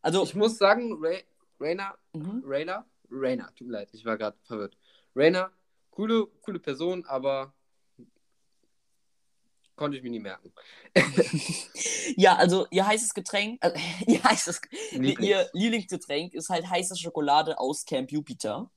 Also, 0.00 0.22
Ich 0.22 0.34
muss 0.34 0.58
sagen, 0.58 0.92
Re 1.02 1.22
Reina, 1.58 1.96
mhm. 2.12 2.42
Rayla, 2.44 2.84
Raina, 3.12 3.50
tut 3.56 3.66
mir 3.66 3.74
leid, 3.74 3.90
ich 3.92 4.04
war 4.04 4.16
gerade 4.16 4.36
verwirrt. 4.44 4.76
Raina, 5.14 5.50
coole, 5.90 6.26
coole 6.42 6.58
Person, 6.58 7.04
aber 7.06 7.52
konnte 9.76 9.96
ich 9.96 10.02
mir 10.02 10.10
nie 10.10 10.20
merken. 10.20 10.52
ja, 12.16 12.36
also 12.36 12.66
ihr 12.70 12.86
heißes 12.86 13.14
Getränk, 13.14 13.62
äh, 13.64 13.72
ihr 14.06 14.22
heißes, 14.22 14.60
Lieblings. 14.92 15.20
ihr 15.20 15.50
Lieblingsgetränk 15.52 16.34
ist 16.34 16.48
halt 16.48 16.68
heiße 16.68 16.96
Schokolade 16.96 17.58
aus 17.58 17.84
Camp 17.84 18.10
Jupiter. 18.12 18.70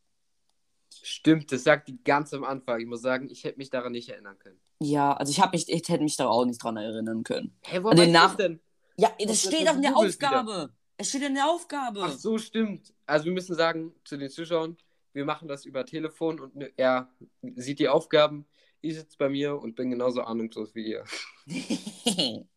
Stimmt, 1.04 1.52
das 1.52 1.64
sagt 1.64 1.90
die 1.90 2.02
ganz 2.04 2.34
am 2.34 2.44
Anfang. 2.44 2.80
Ich 2.80 2.88
muss 2.88 3.02
sagen, 3.02 3.30
ich 3.30 3.44
hätte 3.44 3.58
mich 3.58 3.70
daran 3.70 3.92
nicht 3.92 4.10
erinnern 4.10 4.40
können. 4.40 4.60
Ja, 4.80 5.14
also 5.14 5.30
ich 5.32 5.40
habe 5.42 5.52
mich, 5.56 5.70
ich 5.70 5.88
hätte 5.90 6.04
mich 6.04 6.16
da 6.18 6.28
auch 6.28 6.46
nicht 6.46 6.64
dran 6.64 6.78
erinnern 6.78 7.24
können. 7.24 7.58
Hä, 7.64 7.80
wo 7.84 7.92
du 7.92 8.08
Nach- 8.08 8.36
denn? 8.36 8.62
Ja, 8.98 9.10
Was 9.20 9.28
das 9.28 9.44
ist 9.44 9.48
steht 9.54 9.68
auch 9.68 9.76
in 9.76 9.82
der 9.82 9.92
Googles 9.92 10.18
wieder? 10.18 10.70
Es 10.98 11.10
steht 11.10 11.24
in 11.24 11.36
der 11.36 11.50
Aufgabe. 11.50 12.02
Ach 12.04 12.18
so, 12.18 12.38
stimmt. 12.38 12.94
Also 13.06 13.26
wir 13.26 13.32
müssen 13.34 13.56
sagen 13.56 13.94
zu 14.04 14.18
den 14.18 14.30
Zuschauern, 14.30 14.78
wir 15.14 15.26
machen 15.26 15.48
das 15.48 15.66
über 15.66 15.86
Telefon 15.86 16.40
und 16.40 16.56
ne- 16.56 16.72
er 16.78 17.10
sieht 17.56 17.80
die 17.80 17.88
Aufgaben. 17.90 18.46
Ich 18.82 18.96
sitze 18.96 19.18
bei 19.18 19.30
mir 19.30 19.58
und 19.58 19.76
bin 19.76 19.90
genauso 19.90 20.22
ahnungslos 20.22 20.76
wie 20.76 20.88
ihr. 20.92 21.04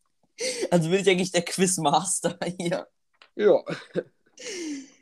also 0.71 0.91
bin 0.91 1.01
ich 1.01 1.09
eigentlich 1.09 1.33
der 1.33 1.45
Quizmaster 1.45 2.39
hier. 2.59 2.87
Ja. 3.37 3.65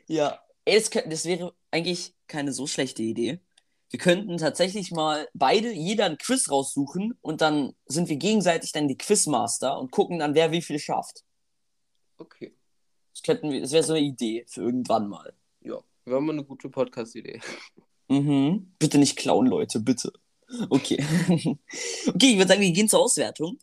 Ja, 0.07 0.39
kö- 0.65 1.07
das 1.07 1.25
wäre 1.25 1.53
eigentlich 1.71 2.15
keine 2.27 2.53
so 2.53 2.67
schlechte 2.67 3.03
Idee. 3.03 3.39
Wir 3.89 3.99
könnten 3.99 4.37
tatsächlich 4.37 4.91
mal 4.91 5.27
beide 5.33 5.71
jeder 5.71 6.05
ein 6.05 6.17
Quiz 6.17 6.51
raussuchen 6.51 7.17
und 7.21 7.41
dann 7.41 7.73
sind 7.85 8.09
wir 8.09 8.17
gegenseitig 8.17 8.71
dann 8.73 8.87
die 8.87 8.97
Quizmaster 8.97 9.77
und 9.79 9.91
gucken 9.91 10.19
dann, 10.19 10.35
wer 10.35 10.51
wie 10.51 10.61
viel 10.61 10.79
schafft. 10.79 11.23
Okay. 12.17 12.56
Das, 13.17 13.23
könnten 13.23 13.51
wir, 13.51 13.61
das 13.61 13.71
wäre 13.71 13.83
so 13.83 13.93
eine 13.93 14.05
Idee 14.05 14.45
für 14.47 14.61
irgendwann 14.61 15.09
mal. 15.09 15.33
Ja. 15.61 15.79
Wäre 16.05 16.21
mal 16.21 16.33
eine 16.33 16.43
gute 16.43 16.69
Podcast-Idee. 16.69 17.41
Mhm. 18.09 18.75
Bitte 18.77 18.99
nicht 18.99 19.17
klauen, 19.17 19.47
Leute, 19.47 19.79
bitte. 19.79 20.13
Okay. 20.69 21.03
okay, 22.07 22.31
ich 22.31 22.37
würde 22.37 22.47
sagen, 22.47 22.61
wir 22.61 22.71
gehen 22.71 22.87
zur 22.87 22.99
Auswertung. 22.99 23.57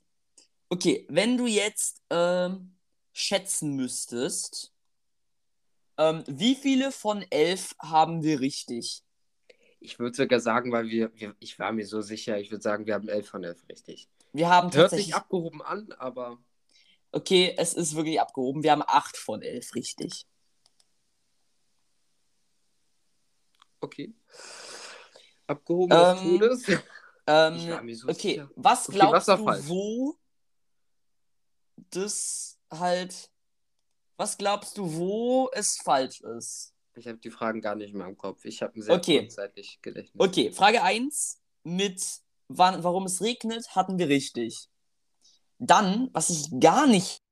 Okay, 0.71 1.07
wenn 1.09 1.37
du 1.37 1.47
jetzt 1.47 2.03
ähm, 2.11 2.75
schätzen 3.13 3.77
müsstest, 3.77 4.73
ähm, 5.97 6.25
wie 6.27 6.57
viele 6.57 6.91
von 6.91 7.25
elf 7.31 7.77
haben 7.79 8.25
wir 8.25 8.41
richtig? 8.41 9.05
Ich 9.79 10.01
würde 10.01 10.17
sogar 10.17 10.41
sagen, 10.41 10.73
weil 10.73 10.89
wir, 10.89 11.13
wir, 11.15 11.37
ich 11.39 11.61
war 11.61 11.71
mir 11.71 11.87
so 11.87 12.01
sicher, 12.01 12.41
ich 12.41 12.51
würde 12.51 12.63
sagen, 12.63 12.87
wir 12.87 12.95
haben 12.95 13.09
11 13.09 13.29
von 13.29 13.45
11 13.45 13.69
richtig. 13.69 14.09
Wir 14.33 14.49
haben 14.49 14.75
Hört 14.75 14.91
sich 14.91 15.15
abgehoben 15.15 15.63
an, 15.63 15.93
aber 15.93 16.39
Okay, 17.15 17.55
es 17.57 17.75
ist 17.75 17.95
wirklich 17.95 18.21
abgehoben. 18.21 18.63
Wir 18.65 18.73
haben 18.73 18.83
8 18.85 19.17
von 19.17 19.41
11 19.41 19.75
richtig. 19.75 20.27
okay. 23.81 24.13
Abgehoben 25.47 25.91
des 25.91 26.21
Ähm, 26.21 26.41
Todes. 26.41 26.67
Ich 27.27 27.33
Ähm, 27.33 27.95
so 27.95 28.09
okay, 28.09 28.33
sicher. 28.35 28.51
was 28.55 28.87
Okay, 28.87 28.99
glaubst 28.99 29.29
was 29.29 29.47
war 29.47 29.57
du, 29.59 29.69
wo 29.69 30.19
das 31.91 32.59
halt. 32.71 33.31
Was 34.19 34.37
glaubst 34.37 34.77
du, 34.77 34.93
wo 34.95 35.49
es 35.55 35.79
falsch 35.79 36.21
ist? 36.21 36.75
Ich 36.97 37.09
habe 37.09 37.17
die 37.17 37.31
Fragen 37.31 37.63
gar 37.63 37.77
nicht 37.77 37.95
mehr 37.95 38.07
im 38.07 38.19
Kopf. 38.19 38.45
Ich 38.45 38.61
habe 38.61 38.79
ein 38.79 38.83
sehr 38.83 38.95
Okay. 38.97 39.21
kurzzeitlich 39.21 39.79
Gedächtnis. 39.81 40.29
Okay, 40.29 40.53
Frage 40.53 40.83
1 40.83 41.41
mit 41.63 42.21
wann, 42.49 42.85
warum 42.85 43.07
es 43.07 43.23
regnet, 43.23 43.75
hatten 43.75 43.99
wir 43.99 44.09
richtig. 44.09 44.69
Dann, 45.59 46.11
was 46.13 46.31
ich 46.31 46.61
gar 46.61 46.87
nicht. 46.87 47.23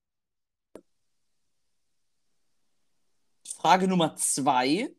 Frage 3.44 3.86
Nummer 3.86 4.16
2. 4.16 4.94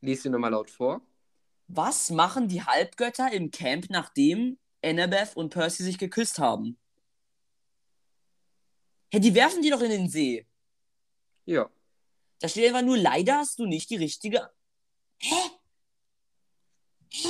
Lies 0.00 0.22
sie 0.22 0.30
nochmal 0.30 0.52
laut 0.52 0.70
vor. 0.70 1.02
Was 1.66 2.10
machen 2.10 2.48
die 2.48 2.62
Halbgötter 2.62 3.30
im 3.32 3.50
Camp, 3.50 3.90
nachdem 3.90 4.58
Annabeth 4.82 5.36
und 5.36 5.50
Percy 5.50 5.82
sich 5.82 5.98
geküsst 5.98 6.38
haben? 6.38 6.78
Hey, 9.10 9.20
die 9.20 9.34
werfen 9.34 9.62
die 9.62 9.70
doch 9.70 9.80
in 9.80 9.90
den 9.90 10.08
See. 10.08 10.46
Ja. 11.44 11.70
Da 12.40 12.48
steht 12.48 12.68
einfach 12.68 12.82
nur, 12.82 12.96
leider 12.96 13.38
hast 13.38 13.58
du 13.58 13.66
nicht 13.66 13.90
die 13.90 13.96
richtige. 13.96 14.50
Hä? 15.18 15.50
Hä? 17.10 17.28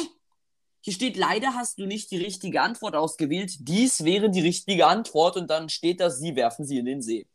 Hier 0.89 0.95
steht, 0.95 1.19
leider 1.19 1.53
hast 1.53 1.79
du 1.79 1.85
nicht 1.85 2.11
die 2.11 2.17
richtige 2.17 2.63
Antwort 2.63 2.97
ausgewählt. 2.97 3.53
Dies 3.61 4.05
wäre 4.05 4.31
die 4.31 4.41
richtige 4.41 4.87
Antwort 4.87 5.37
und 5.37 5.51
dann 5.51 5.69
steht 5.69 6.01
da, 6.01 6.09
sie 6.09 6.35
werfen 6.35 6.65
sie 6.65 6.79
in 6.79 6.87
den 6.87 7.03
See. 7.03 7.27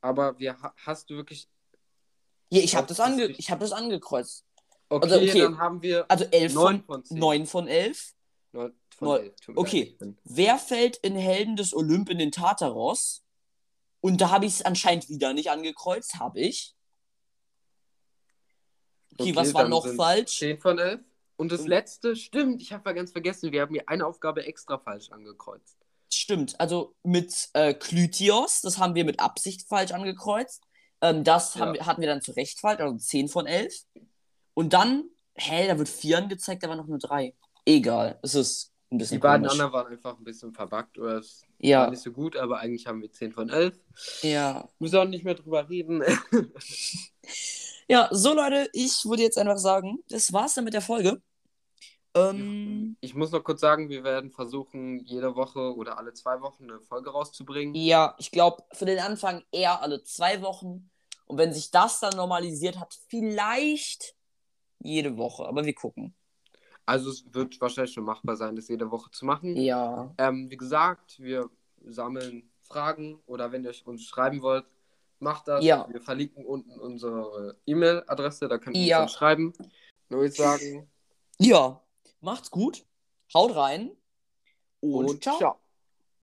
Aber 0.00 0.38
wir, 0.38 0.62
ha- 0.62 0.72
hast 0.76 1.10
du 1.10 1.16
wirklich. 1.16 1.48
Hier, 2.52 2.62
ich 2.62 2.76
habe 2.76 2.86
das, 2.86 3.00
ange 3.00 3.24
ich 3.26 3.50
hab 3.50 3.58
das 3.58 3.72
angekreuzt. 3.72 4.44
Okay, 4.88 5.02
Also, 5.12 5.16
okay. 5.16 5.40
dann 5.40 5.58
haben 5.58 5.82
wir 5.82 6.08
Also 6.08 6.24
11 6.26 6.54
9 6.54 6.76
von, 6.76 6.84
von 6.86 7.04
10. 7.04 7.18
9 7.18 7.46
von 7.46 7.66
11. 7.66 8.14
Neun 8.52 8.72
von 8.96 9.08
Neun. 9.08 9.20
11. 9.24 9.34
Tut 9.40 9.54
mir 9.56 9.60
Okay. 9.60 9.98
Wer 10.22 10.58
fällt 10.58 10.96
in 10.98 11.16
Helden 11.16 11.56
des 11.56 11.74
Olymp 11.74 12.10
in 12.10 12.18
den 12.18 12.30
Tartaros? 12.30 13.24
Und 14.00 14.20
da 14.20 14.30
habe 14.30 14.46
ich 14.46 14.52
es 14.52 14.62
anscheinend 14.62 15.08
wieder 15.08 15.34
nicht 15.34 15.50
angekreuzt. 15.50 16.20
Habe 16.20 16.38
ich. 16.38 16.76
Okay, 19.14 19.22
Okay, 19.30 19.34
was 19.34 19.52
war 19.52 19.66
noch 19.68 19.84
falsch? 19.96 20.38
10 20.38 20.60
von 20.60 20.78
11. 20.78 21.00
Und 21.40 21.50
das 21.52 21.66
letzte, 21.66 22.16
stimmt, 22.16 22.60
ich 22.60 22.70
habe 22.74 22.90
ja 22.90 22.92
ganz 22.94 23.12
vergessen, 23.12 23.50
wir 23.50 23.62
haben 23.62 23.72
hier 23.72 23.88
eine 23.88 24.04
Aufgabe 24.06 24.44
extra 24.44 24.76
falsch 24.76 25.10
angekreuzt. 25.10 25.78
Stimmt, 26.12 26.60
also 26.60 26.94
mit 27.02 27.48
äh, 27.54 27.72
Klytios, 27.72 28.60
das 28.60 28.76
haben 28.76 28.94
wir 28.94 29.06
mit 29.06 29.20
Absicht 29.20 29.66
falsch 29.66 29.92
angekreuzt. 29.92 30.62
Ähm, 31.00 31.24
das 31.24 31.54
Ja. 31.54 31.72
hatten 31.86 32.02
wir 32.02 32.08
dann 32.08 32.20
zu 32.20 32.32
Recht 32.32 32.60
falsch, 32.60 32.80
also 32.80 32.94
10 32.98 33.28
von 33.28 33.46
11. 33.46 33.72
Und 34.52 34.74
dann, 34.74 35.04
hä, 35.34 35.66
da 35.66 35.78
wird 35.78 35.88
4 35.88 36.18
angezeigt, 36.18 36.62
da 36.62 36.68
war 36.68 36.76
noch 36.76 36.86
nur 36.86 36.98
3. 36.98 37.34
Egal, 37.64 38.18
es 38.22 38.34
ist 38.34 38.72
ein 38.90 38.98
bisschen 38.98 39.16
Die 39.16 39.22
beiden 39.22 39.46
anderen 39.48 39.72
waren 39.72 39.86
einfach 39.90 40.18
ein 40.18 40.24
bisschen 40.24 40.52
verbuggt 40.52 40.98
oder 40.98 41.20
es 41.20 41.40
war 41.42 41.48
Ja, 41.66 41.88
nicht 41.88 42.02
so 42.02 42.12
gut, 42.12 42.36
aber 42.36 42.58
eigentlich 42.58 42.86
haben 42.86 43.00
wir 43.00 43.10
10 43.10 43.32
von 43.32 43.48
11. 43.48 43.78
ja. 44.20 44.68
Müssen 44.78 44.96
auch 44.98 45.06
nicht 45.06 45.24
mehr 45.24 45.36
drüber 45.36 45.70
reden. 45.70 46.02
Ja, 47.88 48.08
so 48.12 48.34
Leute, 48.34 48.68
ich 48.72 49.04
würde 49.04 49.24
jetzt 49.24 49.36
einfach 49.36 49.58
sagen, 49.58 49.98
das 50.10 50.32
war's 50.32 50.54
dann 50.54 50.62
mit 50.62 50.74
der 50.74 50.80
Folge. 50.80 51.20
Ähm, 52.14 52.96
Ich 53.00 53.14
muss 53.14 53.30
noch 53.30 53.44
kurz 53.44 53.60
sagen, 53.60 53.88
wir 53.88 54.02
werden 54.04 54.30
versuchen, 54.30 55.04
jede 55.04 55.36
Woche 55.36 55.74
oder 55.76 55.98
alle 55.98 56.12
zwei 56.12 56.40
Wochen 56.40 56.64
eine 56.64 56.80
Folge 56.80 57.10
rauszubringen. 57.10 57.74
ja, 57.74 58.14
ich 58.18 58.30
glaube, 58.30 58.64
für 58.72 58.84
den 58.86 58.98
Anfang 58.98 59.42
eher 59.52 59.80
alle 59.82 60.02
zwei 60.02 60.42
Wochen. 60.42 60.90
Und 61.26 61.38
wenn 61.38 61.52
sich 61.52 61.70
das 61.70 62.00
dann 62.00 62.16
normalisiert 62.16 62.80
hat, 62.80 62.98
vielleicht 63.08 64.16
jede 64.80 65.16
Woche. 65.16 65.46
Aber 65.46 65.64
wir 65.64 65.74
gucken. 65.74 66.14
Also 66.86 67.10
es 67.10 67.24
wird 67.32 67.60
wahrscheinlich 67.60 67.94
schon 67.94 68.04
machbar 68.04 68.34
sein, 68.36 68.56
das 68.56 68.66
jede 68.66 68.90
Woche 68.90 69.10
zu 69.12 69.24
machen. 69.24 69.54
Ja. 69.56 70.12
Ähm, 70.18 70.50
wie 70.50 70.56
gesagt, 70.56 71.20
wir 71.20 71.48
sammeln 71.84 72.50
Fragen 72.62 73.22
oder 73.26 73.52
wenn 73.52 73.62
ihr 73.64 73.72
uns 73.84 74.04
schreiben 74.04 74.42
wollt, 74.42 74.64
macht 75.20 75.46
das. 75.46 75.64
Ja. 75.64 75.86
Wir 75.90 76.00
verlinken 76.00 76.44
unten 76.44 76.80
unsere 76.80 77.56
E-Mail-Adresse, 77.66 78.48
da 78.48 78.58
könnt 78.58 78.76
ihr 78.76 78.84
Ja. 78.86 79.02
uns 79.02 79.12
dann 79.12 79.18
schreiben. 79.18 79.52
Nur 80.08 80.24
ich 80.24 80.34
sagen 80.34 80.90
Ja, 81.38 81.80
macht's 82.20 82.50
gut. 82.50 82.84
Haut 83.34 83.54
rein. 83.54 83.90
Und, 84.80 85.06
und 85.06 85.22
ciao. 85.22 85.38
ciao. 85.38 85.60